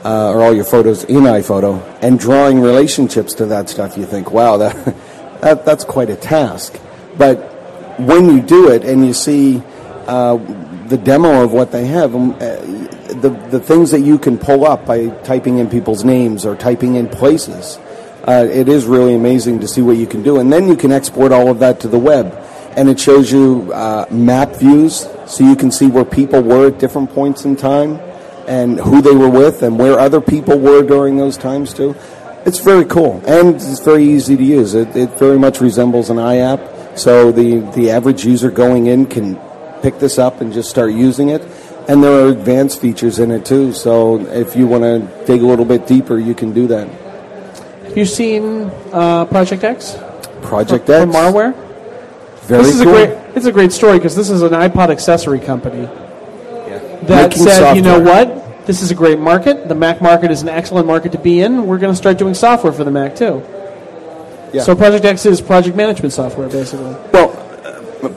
[0.05, 4.31] uh, or all your photos in iPhoto and drawing relationships to that stuff, you think,
[4.31, 4.85] wow, that,
[5.40, 6.79] that that's quite a task.
[7.16, 7.37] But
[7.98, 9.62] when you do it and you see
[10.07, 10.37] uh,
[10.87, 12.37] the demo of what they have, um, uh,
[13.20, 16.94] the the things that you can pull up by typing in people's names or typing
[16.94, 17.79] in places,
[18.29, 20.38] uh, it is really amazing to see what you can do.
[20.38, 22.27] And then you can export all of that to the web,
[22.77, 26.79] and it shows you uh, map views, so you can see where people were at
[26.79, 27.99] different points in time,
[28.47, 31.97] and who they were with, and where other people were during those times too.
[32.45, 34.75] It's very cool, and it's very easy to use.
[34.75, 39.37] It, it very much resembles an iApp, so the, the average user going in can
[39.81, 41.43] pick this up and just start using it.
[41.88, 45.47] And there are advanced features in it too, so if you want to dig a
[45.47, 47.08] little bit deeper, you can do that.
[47.88, 49.96] Have you seen uh, Project X
[50.42, 51.55] Project from X, Marware?
[52.42, 52.94] very this is cool.
[52.94, 53.37] a great.
[53.37, 55.88] It's a great story because this is an iPod accessory company
[57.03, 59.68] that Making said, you know what, this is a great market.
[59.68, 61.66] The Mac market is an excellent market to be in.
[61.66, 63.42] We're going to start doing software for the Mac too.
[64.53, 64.62] Yeah.
[64.62, 66.94] So Project X is project management software, basically.
[67.12, 67.48] Well,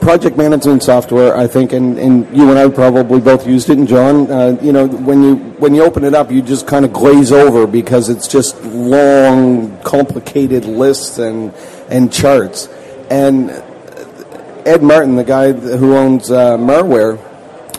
[0.00, 3.78] project management software, I think, and, and you and I probably both used it.
[3.78, 6.84] And John, uh, you know, when you when you open it up, you just kind
[6.84, 11.52] of glaze over because it's just long, complicated lists and
[11.88, 12.68] and charts.
[13.10, 13.50] And
[14.64, 17.18] Ed Martin, the guy who owns uh, Marware,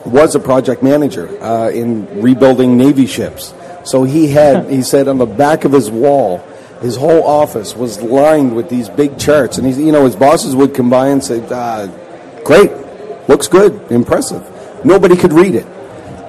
[0.05, 3.53] was a project manager uh, in rebuilding Navy ships.
[3.85, 6.45] So he had, he said, on the back of his wall,
[6.83, 10.53] his whole office was lined with these big charts, and he, you know, his bosses
[10.53, 11.87] would come by and say, uh,
[12.43, 12.71] "Great,
[13.29, 14.43] looks good, impressive."
[14.83, 15.65] Nobody could read it.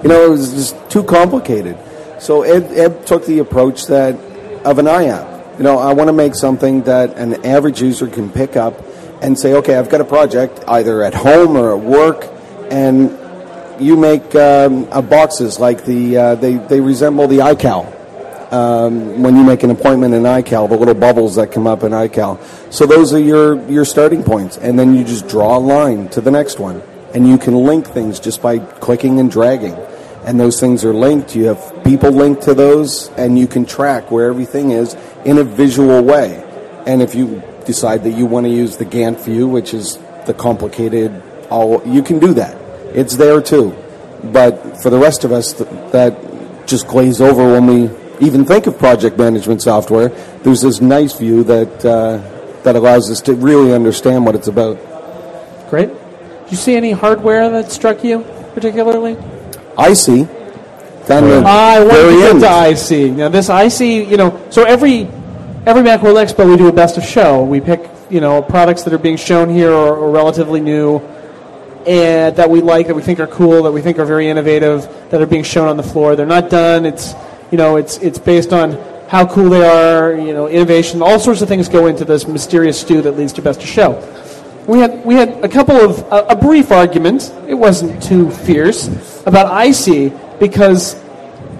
[0.01, 1.77] You know, it was just too complicated.
[2.19, 4.15] So Ed, Ed took the approach that
[4.63, 5.57] of an iApp.
[5.57, 8.81] You know, I want to make something that an average user can pick up
[9.21, 12.27] and say, "Okay, I've got a project either at home or at work,"
[12.71, 13.11] and
[13.77, 17.91] you make um, uh, boxes like the uh, they they resemble the iCal
[18.51, 21.91] um, when you make an appointment in iCal, the little bubbles that come up in
[21.91, 22.41] iCal.
[22.71, 26.21] So those are your your starting points, and then you just draw a line to
[26.21, 26.81] the next one,
[27.13, 29.75] and you can link things just by clicking and dragging.
[30.25, 31.35] And those things are linked.
[31.35, 35.43] You have people linked to those, and you can track where everything is in a
[35.43, 36.41] visual way.
[36.87, 40.33] And if you decide that you want to use the Gantt view, which is the
[40.33, 42.57] complicated, all you can do that.
[42.95, 43.75] It's there too.
[44.23, 48.67] But for the rest of us th- that just glaze over when we even think
[48.67, 50.09] of project management software,
[50.43, 52.17] there's this nice view that uh,
[52.63, 54.77] that allows us to really understand what it's about.
[55.69, 55.89] Great.
[55.89, 58.23] Did you see any hardware that struck you
[58.53, 59.17] particularly?
[59.77, 60.23] I see.
[61.07, 63.15] Down the I want to get to iSee.
[63.15, 65.07] Now this iSee, you know, so every
[65.65, 67.43] every Macworld Expo we do a best of show.
[67.43, 70.99] We pick, you know, products that are being shown here or, or relatively new
[71.85, 74.89] and that we like, that we think are cool, that we think are very innovative,
[75.11, 76.15] that are being shown on the floor.
[76.15, 76.85] They're not done.
[76.85, 77.13] It's
[77.51, 78.73] you know, it's it's based on
[79.07, 82.79] how cool they are, you know, innovation, all sorts of things go into this mysterious
[82.79, 83.91] stew that leads to best of show.
[84.67, 87.33] We had we had a couple of a, a brief argument.
[87.47, 88.87] It wasn't too fierce
[89.25, 90.95] about iSee because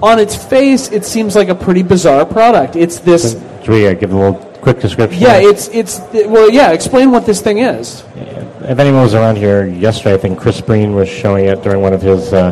[0.02, 2.76] on its face it seems like a pretty bizarre product.
[2.76, 3.34] It's this.
[3.62, 5.22] Should we uh, give a little quick description?
[5.22, 6.72] Yeah, it's it's well, yeah.
[6.72, 8.04] Explain what this thing is.
[8.68, 11.94] If anyone was around here yesterday, I think Chris Breen was showing it during one
[11.94, 12.52] of his uh,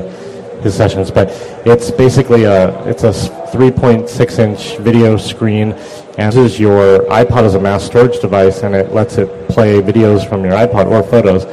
[0.63, 1.11] his sessions.
[1.11, 1.29] But
[1.65, 5.73] it's basically a it's a 3.6 inch video screen,
[6.17, 10.27] and is your iPod as a mass storage device, and it lets it play videos
[10.27, 11.45] from your iPod or photos,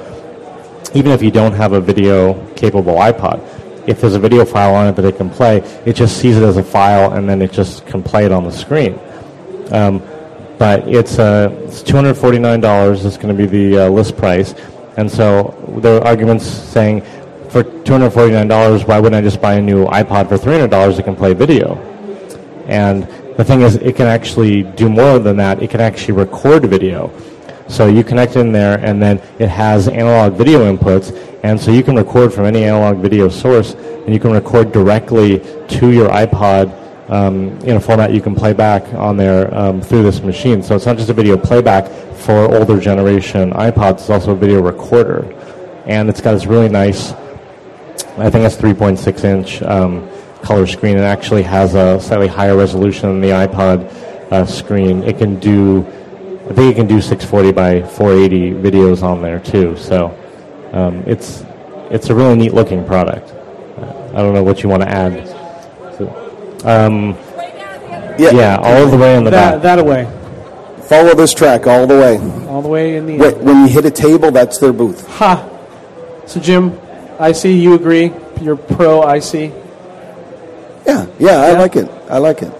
[0.94, 3.46] even if you don't have a video capable iPod.
[3.86, 6.42] If there's a video file on it that it can play, it just sees it
[6.42, 8.98] as a file, and then it just can play it on the screen.
[9.70, 10.02] Um,
[10.58, 13.04] but it's, uh, it's $249.
[13.06, 14.54] It's going to be the uh, list price.
[14.98, 17.02] And so there are arguments saying
[17.50, 21.34] for $249, why wouldn't I just buy a new iPod for $300 that can play
[21.34, 21.76] video?
[22.66, 23.02] And
[23.36, 25.60] the thing is, it can actually do more than that.
[25.62, 27.12] It can actually record video.
[27.68, 31.82] So you connect in there, and then it has analog video inputs, and so you
[31.82, 36.76] can record from any analog video source, and you can record directly to your iPod
[37.10, 40.62] um, in a format you can play back on there um, through this machine.
[40.62, 44.62] So it's not just a video playback for older generation iPods; it's also a video
[44.62, 45.24] recorder,
[45.86, 47.12] and it's got this really nice
[48.18, 50.08] I think it's 3.6 inch um,
[50.42, 50.96] color screen.
[50.96, 53.84] It actually has a slightly higher resolution than the iPod
[54.32, 55.02] uh, screen.
[55.04, 55.86] It can do,
[56.50, 59.76] I think it can do 640 by 480 videos on there too.
[59.76, 60.16] So
[60.72, 61.44] um, it's
[61.90, 63.32] it's a really neat looking product.
[64.12, 65.26] I don't know what you want to add.
[65.96, 67.16] So, um,
[68.18, 68.30] Yeah.
[68.32, 69.62] yeah, all the way on the That back.
[69.62, 70.06] that away,
[70.82, 72.18] Follow this track all the way.
[72.48, 75.06] all the way in the Wait, when you hit a table, that's their booth.
[75.08, 75.48] Ha.
[76.26, 76.78] So Jim,
[77.20, 78.12] I see you agree.
[78.40, 79.52] You're pro iSee.
[80.86, 81.58] Yeah, yeah, I Yeah.
[81.60, 81.88] like it.
[82.08, 82.52] I like it.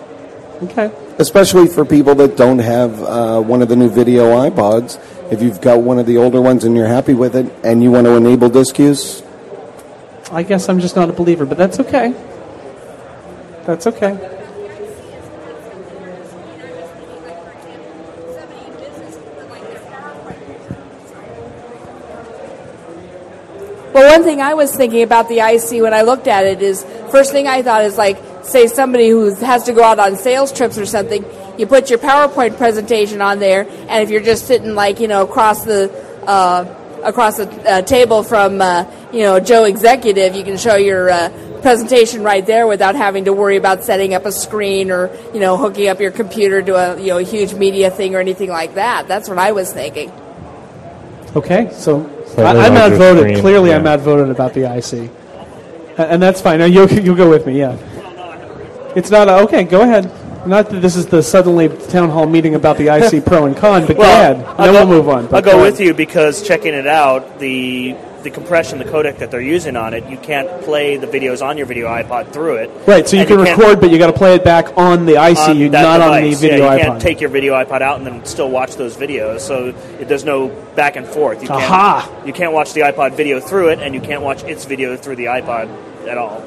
[0.65, 0.91] Okay.
[1.19, 4.99] Especially for people that don't have uh, one of the new video iPods.
[5.33, 7.91] If you've got one of the older ones and you're happy with it, and you
[7.91, 9.23] want to enable disk use,
[10.31, 12.15] I guess I'm just not a believer, but that's okay.
[13.65, 14.19] That's okay.
[24.01, 26.85] Well, one thing I was thinking about the iSee when I looked at it is
[27.11, 30.55] first thing I thought is like, say somebody who has to go out on sales
[30.55, 31.23] trips or something,
[31.59, 35.25] you put your PowerPoint presentation on there, and if you're just sitting like you know
[35.25, 35.93] across the
[36.27, 36.65] uh,
[37.05, 41.61] across the uh, table from uh, you know Joe Executive, you can show your uh,
[41.61, 45.59] presentation right there without having to worry about setting up a screen or you know
[45.59, 48.77] hooking up your computer to a you know a huge media thing or anything like
[48.77, 49.09] that.
[49.09, 50.11] That's what I was thinking.
[51.37, 51.71] Okay.
[51.75, 53.23] So, I, I'm larger outvoted.
[53.25, 53.77] screen, Clearly, yeah.
[53.77, 55.11] I'm outvoted about the iSee,
[55.99, 56.61] and that's fine.
[56.73, 57.59] You'll you'll go with me.
[57.59, 57.77] Yeah.
[58.97, 59.65] It's not a, okay.
[59.65, 60.11] Go ahead.
[60.47, 63.87] Not that this is the suddenly town hall meeting about the iSee pro and con,
[63.87, 64.43] but go ahead.
[64.45, 65.25] I'll then go, we'll move on.
[65.25, 69.31] I'll But go with you because checking it out, the the compression, the codec that
[69.31, 72.71] they're using on it, you can't play the videos on your video iPod through it.
[72.87, 73.09] Right.
[73.09, 75.67] So you can can't- record, but you got to play it back on the iSee,
[75.67, 76.85] on not on the video yeah, you iPod.
[76.85, 79.41] can't take your video iPod out and then still watch those videos.
[79.41, 81.43] So it, there's no back and forth.
[81.43, 82.23] You can't, Aha!
[82.25, 85.17] You can't watch the iPod video through it, and you can't watch its video through
[85.17, 85.69] the iPod
[86.07, 86.43] at all.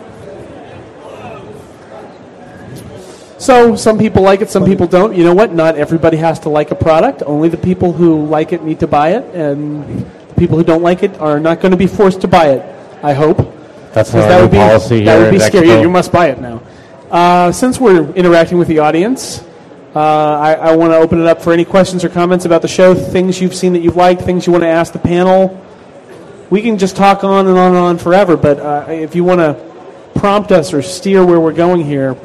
[3.39, 5.15] So some people like it, some people don't.
[5.15, 5.53] You know what?
[5.53, 7.23] Not everybody has to like a product.
[7.25, 11.03] Only the people who like it need to buy it, and people who don't like
[11.03, 12.75] it are not going to be forced to buy it.
[13.03, 13.37] I hope.
[13.93, 15.67] That's 'Cause our new policy that would be scary.
[15.81, 16.61] You must buy it now.
[17.11, 19.43] Uh, since we're interacting with the audience,
[19.95, 22.67] uh, I, I want to open it up for any questions or comments about the
[22.67, 25.59] show, things you've seen that you've liked, things you want to ask the panel.
[26.49, 29.39] We can just talk on and on and on forever, but uh, if you want
[29.41, 29.55] to
[30.19, 32.15] prompt us or steer where we're going here,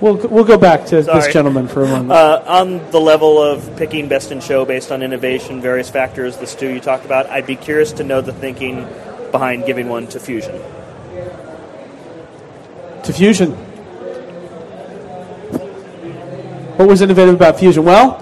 [0.00, 2.12] we'll we'll go back to this gentleman for a moment.
[2.12, 6.46] Uh, on the level of picking best in show based on innovation, various factors, the
[6.46, 8.86] stew you talked about, I'd be curious to know the thinking
[9.30, 10.60] behind giving one to Fusion.
[13.04, 13.50] to Fusion.
[16.76, 17.84] What was innovative about Fusion?
[17.84, 18.20] Well,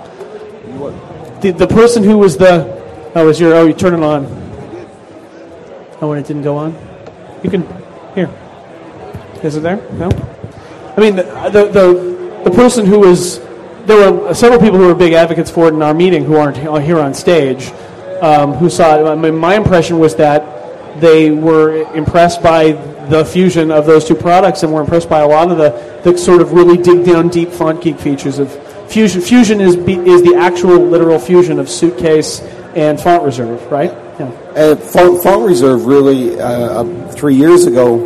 [1.41, 2.67] the, the person who was the
[3.15, 4.27] oh was your oh you turn it on.
[6.01, 6.77] Oh, when it didn't go on,
[7.43, 7.67] you can
[8.15, 8.31] here.
[9.43, 9.77] Is it there?
[9.93, 10.11] No.
[10.97, 13.39] I mean the the the, person who was
[13.87, 16.57] there were several people who were big advocates for it in our meeting who aren't
[16.57, 17.71] here on stage.
[18.21, 19.05] Um, who saw it?
[19.05, 22.73] I mean, my impression was that they were impressed by
[23.09, 25.71] the fusion of those two products and were impressed by a lot of the,
[26.05, 28.53] the sort of really dig down deep font geek features of
[28.91, 29.21] fusion.
[29.21, 32.41] Fusion is is the actual literal fusion of suitcase
[32.75, 33.91] and font reserve, right?
[34.19, 34.75] Yeah.
[34.75, 37.97] Font, Font Reserve really, uh, uh, three years ago,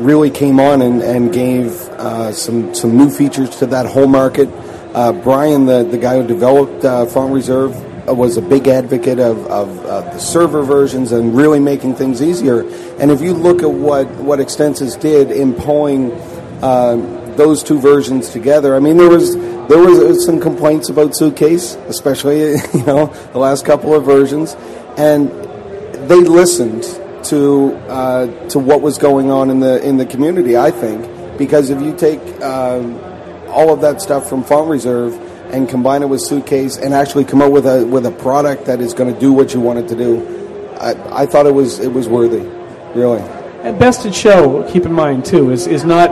[0.00, 4.48] really came on and, and gave uh, some some new features to that whole market.
[4.94, 7.74] Uh, Brian, the, the guy who developed uh, Reserve,
[8.08, 12.20] uh, was a big advocate of, of uh, the server versions and really making things
[12.20, 12.62] easier.
[12.98, 16.12] And if you look at what, what Extensis did in pulling
[16.60, 16.96] uh,
[17.36, 19.36] those two versions together, I mean, there was
[19.68, 22.40] there was some complaints about Suitcase, especially
[22.74, 24.54] you know the last couple of versions,
[24.98, 25.30] and
[26.10, 26.82] they listened
[27.26, 30.56] to uh, to what was going on in the in the community.
[30.56, 32.98] I think because if you take um,
[33.48, 35.14] all of that stuff from Font Reserve
[35.52, 38.80] and combine it with Suitcase and actually come out with a with a product that
[38.80, 40.26] is going to do what you want it to do,
[40.80, 42.46] I, I thought it was it was worthy,
[42.98, 43.20] really.
[43.62, 46.10] And Best in Show, keep in mind too, is is not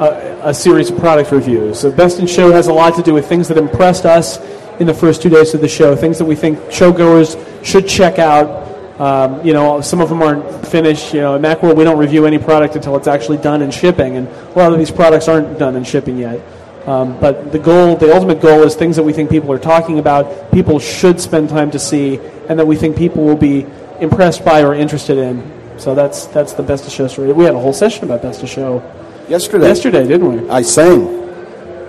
[0.00, 1.80] a, a series of product reviews.
[1.80, 4.38] So Best in Show has a lot to do with things that impressed us
[4.80, 8.18] in the first two days of the show, things that we think showgoers should check
[8.18, 8.65] out.
[8.98, 11.12] Um, you know, some of them aren't finished.
[11.12, 14.16] You know, at Macworld, we don't review any product until it's actually done and shipping,
[14.16, 16.40] and a lot of these products aren't done and shipping yet.
[16.86, 19.98] Um, but the goal, the ultimate goal, is things that we think people are talking
[19.98, 23.66] about, people should spend time to see, and that we think people will be
[24.00, 25.52] impressed by or interested in.
[25.78, 27.32] So that's that's the best of show story.
[27.32, 28.82] We had a whole session about best of show
[29.28, 30.48] Yesterday, yesterday, didn't we?
[30.48, 31.02] I sang.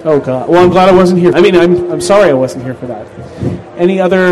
[0.04, 0.50] Oh God!
[0.50, 1.32] Well, I'm glad I wasn't here.
[1.36, 3.06] I mean, I'm I'm sorry I wasn't here for that.
[3.78, 4.30] Any other?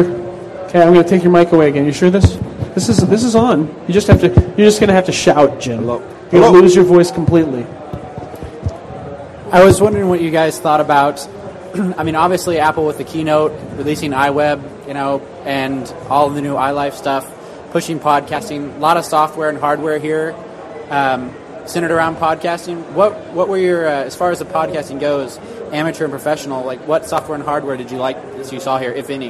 [0.66, 1.86] Okay, I'm going to take your mic away again.
[1.86, 2.36] You sure this
[2.76, 3.68] this is this is on?
[3.88, 4.28] You just have to.
[4.28, 5.80] You're just going to have to shout, Jim.
[5.80, 6.00] Hello.
[6.00, 6.52] You're going Hello.
[6.56, 7.66] to lose your voice completely.
[9.52, 11.26] I was wondering what you guys thought about.
[11.98, 16.56] I mean, obviously, Apple with the keynote, releasing iWeb, you know, and all the new
[16.56, 17.26] iLife stuff,
[17.72, 18.76] pushing podcasting.
[18.76, 20.36] A lot of software and hardware here,
[20.90, 21.34] um,
[21.66, 22.84] centered around podcasting.
[22.92, 25.38] What what were your, uh, as far as the podcasting goes,
[25.72, 26.66] amateur and professional?
[26.66, 29.30] Like, what software and hardware did you like that you saw here, if any?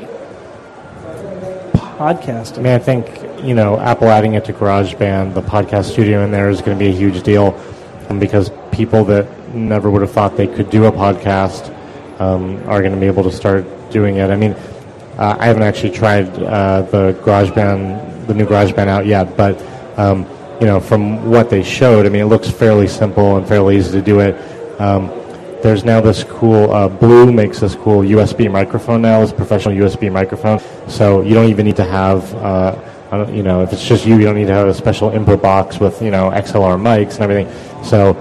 [2.00, 2.58] Podcasting.
[2.58, 6.32] I mean, I think you know Apple adding it to GarageBand, the podcast studio in
[6.32, 7.54] there is going to be a huge deal,
[8.10, 11.70] um, because people that never would have thought they could do a podcast
[12.20, 14.32] um, are going to be able to start doing it.
[14.32, 14.54] I mean,
[15.18, 19.62] uh, I haven't actually tried uh, the GarageBand, the new GarageBand out yet, but
[19.98, 20.26] um,
[20.60, 23.92] you know, from what they showed, I mean, it looks fairly simple and fairly easy
[23.92, 24.36] to do it.
[24.82, 25.08] Um,
[25.62, 29.22] there's now this cool uh, Blue makes this cool USB microphone now.
[29.22, 32.34] It's a professional USB microphone, so you don't even need to have.
[33.24, 35.80] You know, if it's just you, you don't need to have a special input box
[35.80, 37.48] with you know XLR mics and everything.
[37.84, 38.12] So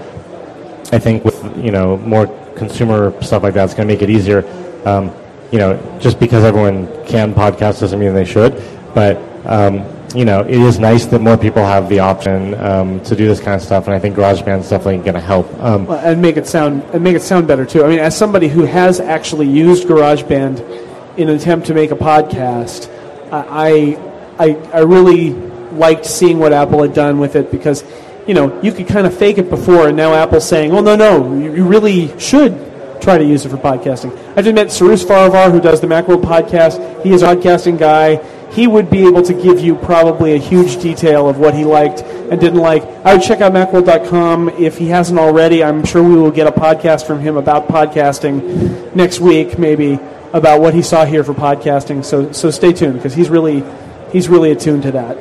[0.91, 4.09] I think with you know more consumer stuff like that, it's going to make it
[4.09, 4.43] easier.
[4.85, 5.11] Um,
[5.51, 8.61] you know, just because everyone can podcast doesn't mean they should,
[8.93, 13.15] but um, you know, it is nice that more people have the option um, to
[13.15, 15.51] do this kind of stuff, and I think GarageBand is definitely going to help.
[15.59, 17.83] Um, Well, and make it sound and make it sound better too.
[17.83, 21.95] I mean, as somebody who has actually used GarageBand in an attempt to make a
[21.95, 22.89] podcast,
[23.31, 23.97] I
[24.39, 25.31] I I really
[25.75, 27.83] liked seeing what Apple had done with it because
[28.27, 30.95] you know you could kind of fake it before, and now Apple's saying, "Well, no,
[30.95, 32.71] no, you, you really should."
[33.01, 34.17] Try to use it for podcasting.
[34.35, 37.03] I just met Cyrus Farivar, who does the Macworld podcast.
[37.03, 38.15] He is a podcasting guy.
[38.51, 42.01] He would be able to give you probably a huge detail of what he liked
[42.01, 42.83] and didn't like.
[43.05, 45.63] I would check out Macworld.com if he hasn't already.
[45.63, 49.99] I'm sure we will get a podcast from him about podcasting next week, maybe
[50.33, 52.03] about what he saw here for podcasting.
[52.03, 53.61] So so stay tuned because he's really
[54.15, 55.17] he's really attuned to that.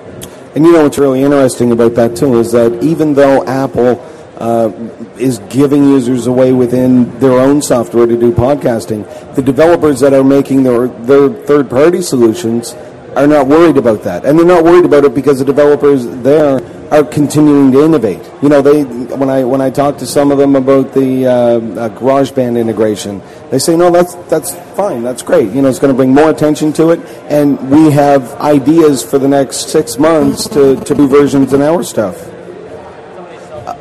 [0.54, 4.00] And you know what's really interesting about that too is that even though Apple
[4.38, 4.70] uh,
[5.18, 9.02] is giving users away within their own software to do podcasting,
[9.34, 12.74] the developers that are making their their third party solutions
[13.16, 16.62] are not worried about that, and they're not worried about it because the developers there
[16.92, 18.22] are continuing to innovate.
[18.42, 18.84] You know, they
[19.16, 23.20] when I when I talk to some of them about the uh, uh, GarageBand integration,
[23.54, 25.52] they say, "No, that's that's fine, that's great.
[25.52, 29.20] You know, it's going to bring more attention to it, and we have ideas for
[29.20, 32.16] the next six months to, to do versions in our stuff."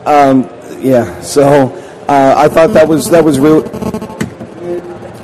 [0.05, 1.73] Um, yeah, so
[2.07, 3.65] uh, I thought that was that was real.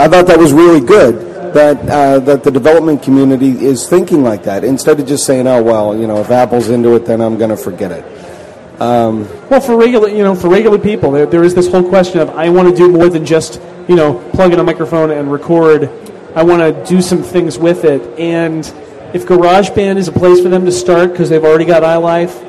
[0.02, 4.46] I thought that was really good that uh, that the development community is thinking like
[4.46, 7.38] that instead of just saying, "Oh well, you know, if Apple's into it, then I'm
[7.38, 8.04] going to forget it."
[8.82, 12.20] Um, Well, for regular, you know, for regular people, there, there is this whole question
[12.22, 13.60] of I want to do more than just,
[13.90, 15.90] you know, plug in a microphone and record.
[16.36, 18.02] I want to do some things with it.
[18.20, 18.60] And
[19.14, 22.46] if GarageBand is a place for them to start because they've already got iLife,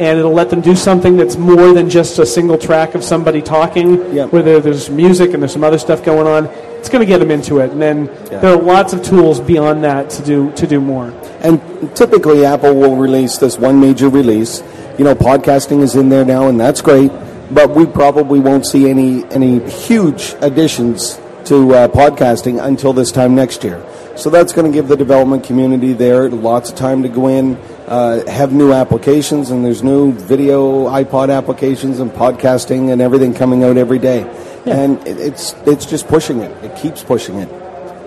[0.00, 3.42] and it'll let them do something that's more than just a single track of somebody
[3.42, 4.32] talking, Yep.
[4.32, 6.46] where there's music and there's some other stuff going on,
[6.78, 7.72] it's going to get them into it.
[7.72, 8.38] And then Yeah.
[8.38, 11.12] there are lots of tools beyond that to do to do more.
[11.42, 11.60] And
[11.94, 14.62] typically, Apple will release this one major release.
[14.96, 17.10] You know, podcasting is in there now, and that's great.
[17.50, 23.34] But we probably won't see any any huge additions to uh, podcasting until this time
[23.34, 23.82] next year.
[24.16, 27.54] So that's going to give the development community there lots of time to go in,
[27.86, 33.62] uh, have new applications, and there's new video iPod applications and podcasting and everything coming
[33.64, 34.28] out every day.
[34.66, 36.50] And it, it's it's just pushing it.
[36.64, 37.48] It keeps pushing it.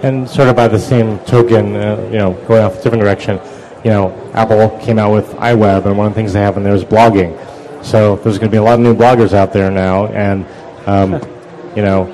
[0.03, 3.39] And sort of by the same token, uh, you know, going off a different direction,
[3.83, 6.63] you know, Apple came out with iWeb, and one of the things they have in
[6.63, 7.37] there is blogging.
[7.83, 10.45] So there's going to be a lot of new bloggers out there now, and
[10.85, 11.13] um,
[11.75, 12.07] you know,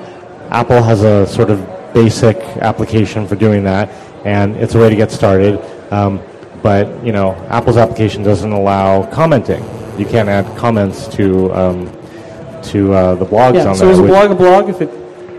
[0.50, 1.58] Apple has a sort of
[1.94, 3.88] basic application for doing that,
[4.24, 5.60] and it's a way to get started.
[5.92, 6.20] Um,
[6.62, 9.62] but you know, Apple's application doesn't allow commenting.
[9.98, 11.86] You can't add comments to um,
[12.64, 13.68] to uh, the blogs Yeah.
[13.68, 13.92] on So there.
[13.92, 14.90] is a blog a blog if it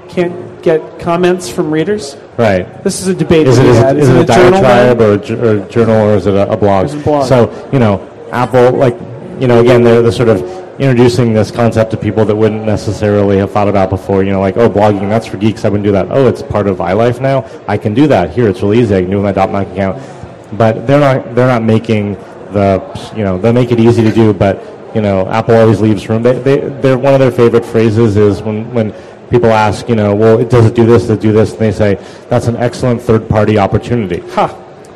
[0.09, 2.17] can't get comments from readers?
[2.37, 2.83] right?
[2.83, 3.47] This is a debate.
[3.47, 4.97] Is that it, is it, is it a journal then?
[4.97, 6.85] diatribe or a, or a journal or is it a, a blog?
[6.85, 7.27] It's a blog.
[7.27, 7.99] So, you know,
[8.31, 8.95] Apple, like,
[9.39, 10.41] you know, again, they're, they're sort of
[10.79, 14.23] introducing this concept to people that wouldn't necessarily have thought about before.
[14.23, 15.65] You know, like, oh, blogging, that's for geeks.
[15.65, 16.07] I wouldn't do that.
[16.09, 17.49] Oh, it's part of iLife now.
[17.67, 18.31] I can do that.
[18.31, 18.95] Here, it's really easy.
[18.95, 20.57] I can do it with my .Mac account.
[20.57, 22.13] But they're not, they're not making
[22.53, 24.61] the, you know, they make it easy to do, but,
[24.95, 26.23] you know, Apple always leaves room.
[26.23, 28.91] They, they, they're, one of their favorite phrases is when, when
[29.29, 31.51] people ask, you know, well, does it do this, does it do this?
[31.51, 31.95] And they say,
[32.29, 34.23] that's an excellent third-party opportunity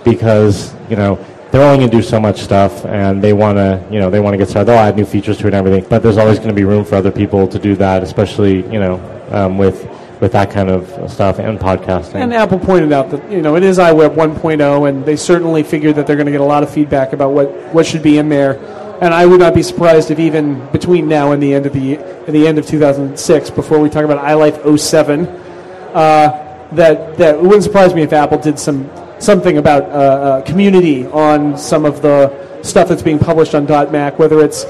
[0.04, 1.16] because you know
[1.54, 4.20] they're only going to do so much stuff, and they want to you know they
[4.20, 4.66] want to get started.
[4.66, 6.84] They'll add new features to it and everything, but there's always going to be room
[6.84, 8.96] for other people to do that, especially you know
[9.32, 9.88] um, with
[10.20, 12.16] with that kind of stuff and podcasting.
[12.16, 15.96] And Apple pointed out that you know it is iWeb 1.0, and they certainly figured
[15.96, 18.30] that they're going to get a lot of feedback about what, what should be in
[18.30, 18.58] there.
[19.00, 21.98] And I would not be surprised if even between now and the end of the
[22.32, 27.64] the end of 2006, before we talk about iLife 07, uh, that that it wouldn't
[27.64, 28.90] surprise me if Apple did some
[29.24, 34.20] something about uh, uh, community on some of the stuff that's being published on .Mac,
[34.20, 34.66] whether it's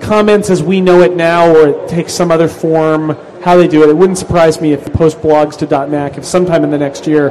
[0.00, 3.10] comments as we know it now or it takes some other form.
[3.42, 6.24] How they do it, it wouldn't surprise me if they post blogs to .Mac if
[6.24, 7.30] sometime in the next year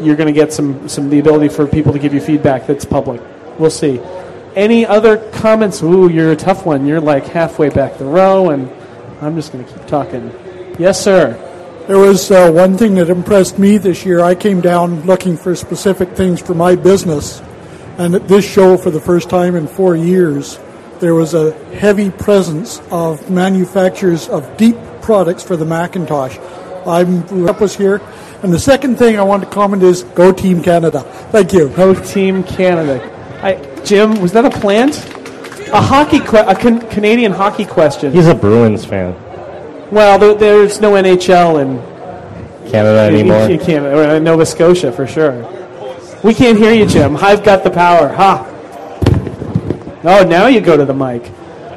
[0.00, 2.84] you're going to get some some the ability for people to give you feedback that's
[2.84, 3.20] public.
[3.58, 4.00] We'll see.
[4.54, 5.82] Any other comments?
[5.82, 6.86] Ooh, you're a tough one.
[6.86, 8.70] You're like halfway back the row, and
[9.20, 10.32] I'm just going to keep talking.
[10.78, 11.42] Yes, sir.
[11.86, 14.20] There was uh, one thing that impressed me this year.
[14.20, 17.40] I came down looking for specific things for my business,
[17.96, 20.58] and at this show, for the first time in four years,
[20.98, 26.36] there was a heavy presence of manufacturers of deep products for the Macintosh.
[26.86, 28.00] I'm rep was here,
[28.42, 31.02] and the second thing I want to comment is go Team Canada.
[31.30, 31.68] Thank you.
[31.68, 32.98] Go Team Canada.
[33.42, 34.96] I, Jim, was that a plant?
[35.72, 38.12] A hockey, que- a can- Canadian hockey question.
[38.12, 39.14] He's a Bruins fan.
[39.90, 43.48] Well, there, there's no NHL in Canada anymore.
[43.48, 45.52] in Canada, or in Nova Scotia for sure.
[46.24, 47.16] We can't hear you, Jim.
[47.16, 48.08] I've got the power.
[48.08, 48.52] Ha.
[50.02, 51.30] Oh, now you go to the mic.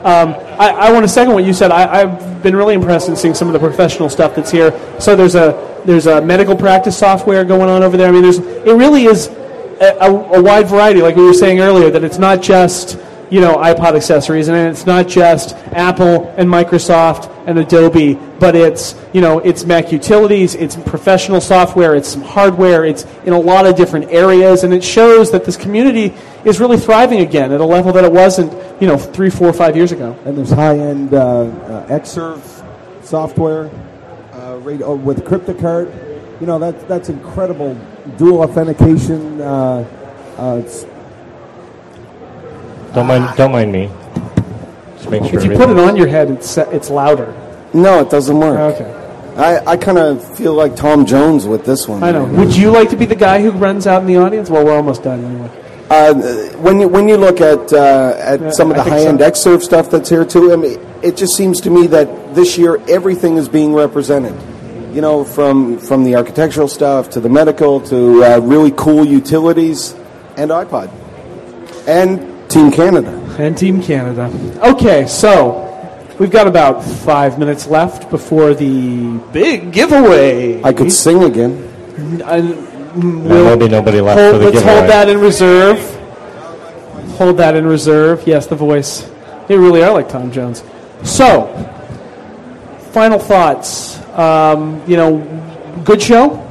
[0.03, 1.71] Um, I, I want to second what you said.
[1.71, 4.71] I, I've been really impressed in seeing some of the professional stuff that's here.
[4.99, 8.07] So there's a there's a medical practice software going on over there.
[8.07, 11.59] I mean, there's it really is a, a, a wide variety, like we were saying
[11.59, 11.89] earlier.
[11.89, 12.97] That it's not just
[13.29, 18.95] you know iPod accessories, and it's not just Apple and Microsoft and Adobe, but it's
[19.13, 23.65] you know it's Mac utilities, it's professional software, it's some hardware, it's in a lot
[23.65, 26.13] of different areas, and it shows that this community
[26.45, 28.51] is really thriving again at a level that it wasn't
[28.81, 30.17] you know three, four, five years ago.
[30.25, 32.41] And there's high-end uh, uh, Xserve
[33.03, 33.69] software
[34.33, 36.41] uh, oh, with CryptoCard.
[36.41, 37.75] You know that that's incredible.
[38.17, 39.41] Dual authentication.
[39.41, 39.85] Uh,
[40.37, 40.61] uh,
[42.99, 43.89] Don't mind, don't mind me.
[44.97, 45.39] Just make sure.
[45.39, 47.33] If you put it on your head, it's it's louder.
[47.73, 48.59] No, it doesn't work.
[48.75, 48.93] Okay.
[49.37, 52.03] I, I kind of feel like Tom Jones with this one.
[52.03, 52.25] I know.
[52.25, 54.49] Would you like to be the guy who runs out in the audience?
[54.49, 55.49] Well, we're almost done anyway.
[55.89, 56.13] Uh,
[56.57, 59.31] when you when you look at uh, at Yeah, some of the high end so.
[59.31, 62.81] Xserve stuff that's here too, I mean, it just seems to me that this year
[62.89, 64.35] everything is being represented.
[64.93, 69.93] You know, from from the architectural stuff to the medical to uh, really cool utilities
[70.35, 70.91] and iPod
[71.87, 73.11] and Team Canada.
[73.39, 74.25] And Team Canada.
[74.71, 75.65] Okay, so
[76.19, 80.61] we've got about five minutes left before the big giveaway.
[80.63, 82.21] I could sing again.
[82.25, 84.75] I, There'll be nobody left hold, for the let's giveaway.
[84.79, 85.79] hold that in reserve.
[87.17, 88.23] Hold that in reserve.
[88.25, 89.09] Yes, the voice.
[89.47, 90.63] They really are like Tom Jones.
[91.03, 91.47] So,
[92.91, 93.99] final thoughts.
[94.17, 95.19] Um, you know,
[95.85, 96.45] good show.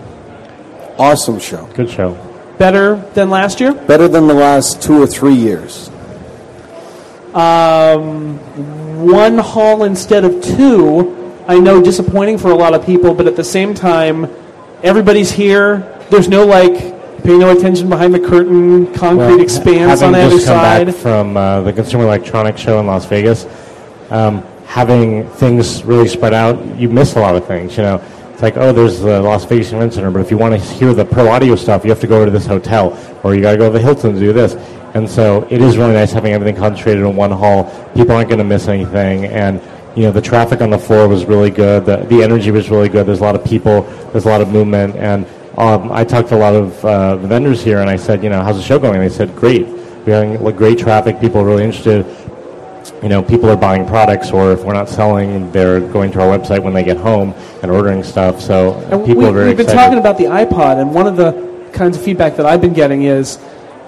[0.99, 1.67] Awesome show.
[1.75, 2.17] Good show.
[2.59, 3.73] Better than last year.
[3.73, 5.89] Better than the last two or three years.
[7.35, 8.39] Um,
[9.07, 11.15] one hall instead of two.
[11.47, 14.29] I know disappointing for a lot of people, but at the same time,
[14.83, 15.79] everybody's here.
[16.11, 16.75] There's no like
[17.23, 18.93] pay no attention behind the curtain.
[18.93, 20.87] Concrete Well, expands on having either just come side.
[20.89, 23.47] back from uh, the Consumer Electronics Show in Las Vegas,
[24.11, 27.77] um, having things really spread out, you miss a lot of things.
[27.77, 27.99] You know,
[28.39, 30.95] It's like, oh, there's the Las Vegas Event Center, but if you want to hear
[30.95, 33.57] the pro audio stuff, you have to go to this hotel, or you got to
[33.57, 34.55] go to the Hilton to do this.
[34.95, 37.65] And so it is really nice having everything concentrated in one hall.
[37.97, 39.61] People aren't going to miss anything, and
[39.97, 41.85] you know the traffic on the floor was really good.
[41.85, 43.07] The the energy was really good.
[43.07, 43.83] There's a lot of people.
[44.13, 45.27] There's a lot of movement, and
[45.57, 48.41] um, I talked to a lot of uh, vendors here, and I said, you know,
[48.41, 49.01] how's the show going?
[49.01, 49.67] And they said, great.
[49.67, 51.19] We're having great traffic.
[51.21, 52.07] People are really interested
[53.03, 56.39] you know, people are buying products, or if we're not selling, they're going to our
[56.39, 58.41] website when they get home and ordering stuff.
[58.41, 59.83] So And people we, are very We've been excited.
[59.83, 61.33] talking about the iPod, and one of the
[61.73, 63.39] kinds of feedback that I've been getting is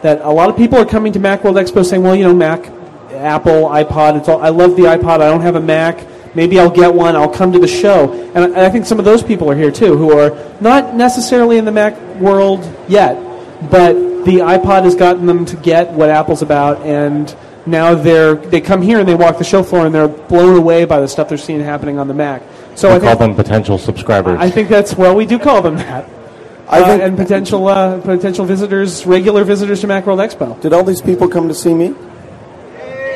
[0.02, 2.70] that a lot of people are coming to Macworld Expo saying, "Well, you know, Mac,
[3.12, 4.16] Apple, iPod.
[4.18, 4.40] It's all.
[4.42, 5.20] I love the iPod.
[5.20, 6.06] I don't have a Mac.
[6.34, 7.16] Maybe I'll get one.
[7.16, 9.70] I'll come to the show." And I, I think some of those people are here
[9.70, 13.16] too, who are not necessarily in the Mac world yet,
[13.70, 17.34] but the iPod has gotten them to get what Apple's about, and
[17.70, 20.84] now they're they come here and they walk the show floor and they're blown away
[20.84, 22.42] by the stuff they're seeing happening on the Mac.
[22.74, 24.38] So we I call think them potential subscribers.
[24.40, 26.08] I think that's well, we do call them that.
[26.68, 30.60] I Uh, think- and potential uh, potential visitors, regular visitors to Macworld Expo.
[30.60, 31.94] Did all these people come to see me?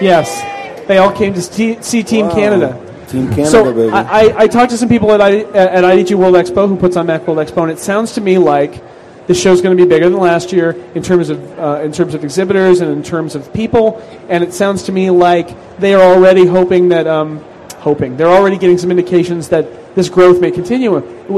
[0.01, 0.43] Yes,
[0.89, 2.35] they all came to see, see Team Wow.
[2.35, 2.81] Canada.
[3.09, 3.93] Team Canada, so baby.
[3.93, 6.97] I, I, I talked to some people at, I, at IDG World Expo who puts
[6.97, 8.83] on Macworld Expo, and it sounds to me like
[9.27, 12.15] the show's going to be bigger than last year in terms of uh, in terms
[12.15, 14.03] of exhibitors and in terms of people.
[14.29, 17.39] And it sounds to me like they are already hoping that um,
[17.79, 20.97] hoping they're already getting some indications that this growth may continue.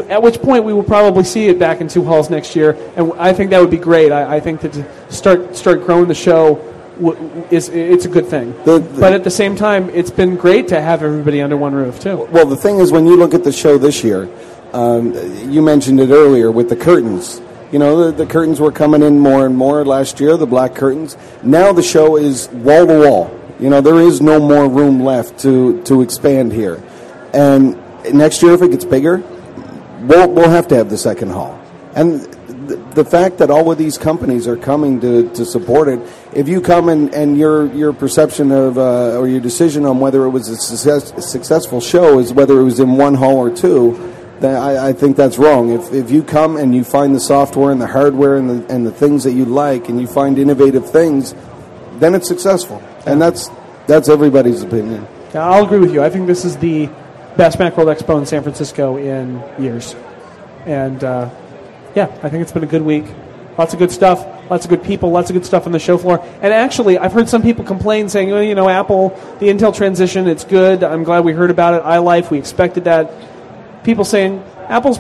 [0.09, 3.13] At which point we will probably see it back in two halls next year, and
[3.19, 4.11] I think that would be great.
[4.13, 6.55] I, I think that to start start growing the show
[7.01, 8.53] w- is it's a good thing.
[8.65, 11.75] The- the- but at the same time, it's been great to have everybody under one
[11.75, 12.27] roof too.
[12.33, 14.29] Well, the thing is, when you look at the show this year,
[14.73, 15.13] um,
[15.51, 17.41] you mentioned it earlier with the curtains.
[17.73, 20.75] You know, the, the curtains were coming in more and more last year, the black
[20.75, 21.17] curtains.
[21.43, 23.41] Now the show is wall to wall.
[23.59, 26.83] You know, there is no more room left to, to expand here.
[27.33, 27.77] And
[28.13, 29.19] next year, if it gets bigger,
[30.03, 31.61] we'll, we'll have to have the second hall.
[31.95, 32.21] And
[32.69, 36.01] the, fact that all of these companies are coming to, to support it,
[36.35, 40.25] if you come and, and your, your perception of, uh, or your decision on whether
[40.25, 43.55] it was a, success, a successful show is whether it was in one hall or
[43.55, 45.71] two, I, I think that's wrong.
[45.71, 48.87] If, if you come and you find the software and the hardware and the, and
[48.87, 51.35] the things that you like and you find innovative things,
[51.95, 52.83] then it's successful.
[53.07, 53.51] And that's,
[53.87, 55.07] that's everybody's opinion.
[55.33, 56.03] Yeah, I'll agree with you.
[56.03, 56.87] I think this is the
[57.37, 59.95] best Macworld Expo in San Francisco in years.
[60.67, 61.31] And uh,
[61.95, 63.05] yeah, I think it's been a good week.
[63.57, 65.97] Lots of good stuff, lots of good people, lots of good stuff on the show
[65.97, 66.23] floor.
[66.43, 69.11] And actually, I've heard some people complain saying, well, you know, Apple,
[69.41, 70.85] the Intel transition, it's good.
[70.85, 71.83] I'm glad we heard about it.
[71.83, 73.11] iLife, we expected that.
[73.87, 74.99] People saying Apple's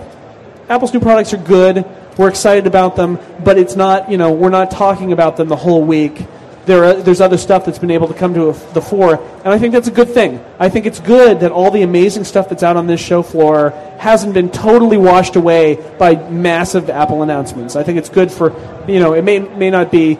[0.68, 1.84] Apple's new products are good.
[2.16, 5.57] We're excited about them, but it's not, you know, we're not talking about them the
[5.57, 6.24] whole week.
[6.66, 9.49] There are, there's other stuff that's been able to come to a, the fore, and
[9.49, 10.43] I think that's a good thing.
[10.61, 13.70] I think it's good that all the amazing stuff that's out on this show floor
[13.99, 17.74] hasn't been totally washed away by massive Apple announcements.
[17.74, 18.53] I think it's good for,
[18.89, 20.16] you know, it may may not be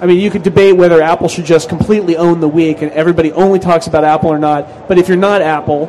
[0.00, 3.32] I mean, you could debate whether Apple should just completely own the week and everybody
[3.32, 4.88] only talks about Apple or not.
[4.88, 5.86] But if you're not Apple,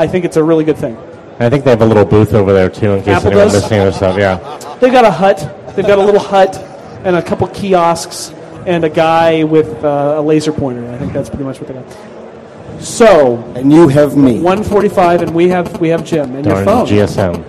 [0.00, 0.96] I think it's a really good thing.
[1.38, 3.62] I think they have a little booth over there too, in case Apple anyone's does?
[3.62, 4.16] listening to stuff.
[4.18, 5.38] Yeah, They've got a hut.
[5.76, 6.56] They've got a little hut
[7.04, 8.32] and a couple kiosks
[8.66, 10.90] and a guy with uh, a laser pointer.
[10.90, 12.82] I think that's pretty much what they got.
[12.82, 14.40] So, And you have me.
[14.40, 16.86] 145, and we have we have Jim and your phone.
[16.86, 17.44] GSM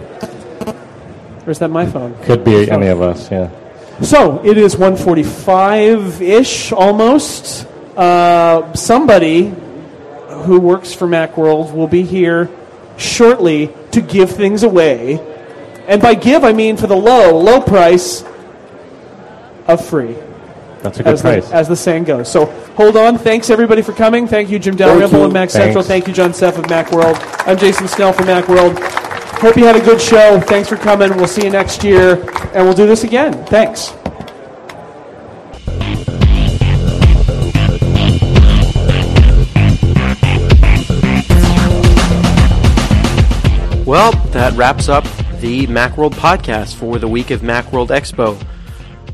[1.48, 2.16] Or is that my phone?
[2.24, 3.32] could be any of us.
[3.32, 3.50] Yeah.
[4.02, 7.68] So it is 145-ish almost.
[7.96, 9.54] Uh, somebody
[10.42, 12.50] who works for MacWorld will be here
[12.98, 15.20] shortly to give things away.
[15.88, 18.24] And by give, I mean for the low, low price
[19.68, 20.16] of free,
[20.82, 21.48] That's a good as price.
[21.50, 22.32] the, as the saying goes.
[22.32, 23.18] So hold on.
[23.18, 24.28] Thanks, everybody, for coming.
[24.28, 25.86] Thank you, Jim Dalrymple and MacCentral.
[25.86, 27.18] Thank you, John Seff of MacWorld.
[27.48, 28.80] I'm Jason Snell from MacWorld.
[29.40, 30.40] Hope you had a good show.
[30.40, 31.16] Thanks for coming.
[31.18, 32.22] We'll see you next year,
[32.54, 33.44] and we'll do this again.
[33.46, 33.94] Thanks.
[43.92, 45.04] Well, that wraps up
[45.42, 48.42] the Macworld podcast for the week of Macworld Expo.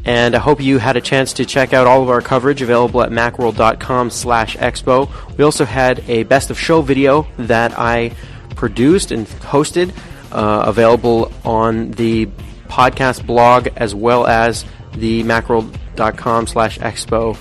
[0.06, 3.02] And I hope you had a chance to check out all of our coverage available
[3.02, 5.10] at macworld.com slash expo.
[5.36, 8.12] We also had a best of show video that I
[8.56, 9.98] produced and hosted,
[10.32, 12.28] uh, available on the
[12.68, 14.64] podcast blog as well as
[14.94, 17.36] the macworld.com slash expo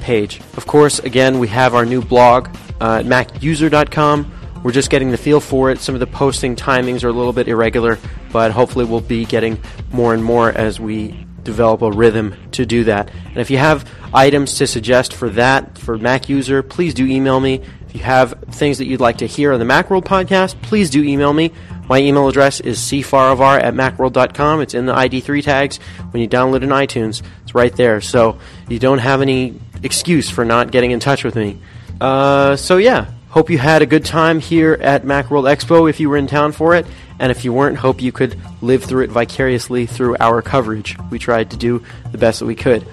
[0.00, 0.42] page.
[0.58, 2.48] Of course, again, we have our new blog
[2.82, 4.35] uh, at macuser.com.
[4.62, 5.78] We're just getting the feel for it.
[5.78, 7.98] Some of the posting timings are a little bit irregular,
[8.32, 9.60] but hopefully we'll be getting
[9.92, 13.10] more and more as we develop a rhythm to do that.
[13.28, 17.40] And if you have items to suggest for that, for Mac user, please do email
[17.40, 17.62] me.
[17.86, 21.02] If you have things that you'd like to hear on the Macworld podcast, please do
[21.02, 21.52] email me.
[21.88, 24.60] My email address is cfarivar at macworld.com.
[24.60, 25.78] It's in the ID3 tags
[26.10, 27.22] when you download in iTunes.
[27.44, 28.00] It's right there.
[28.00, 28.38] So
[28.68, 31.60] you don't have any excuse for not getting in touch with me.
[32.00, 36.08] Uh, so yeah, hope you had a good time here at Macworld Expo if you
[36.08, 36.86] were in town for it.
[37.18, 40.96] And if you weren't, hope you could live through it vicariously through our coverage.
[41.10, 42.86] We tried to do the best that we could.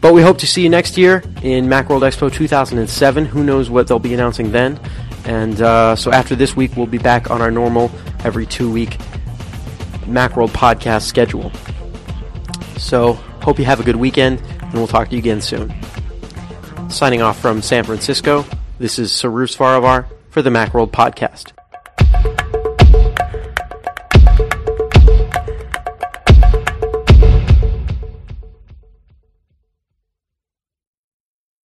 [0.00, 3.24] But we hope to see you next year in Macworld Expo 2007.
[3.24, 4.78] Who knows what they'll be announcing then?
[5.24, 7.90] And uh, so after this week, we'll be back on our normal
[8.24, 8.98] every two week
[10.06, 11.50] Macworld podcast schedule.
[12.78, 15.74] So hope you have a good weekend, and we'll talk to you again soon.
[16.88, 18.44] Signing off from San Francisco,
[18.78, 21.52] this is Cyrus Farivar for the Macworld podcast.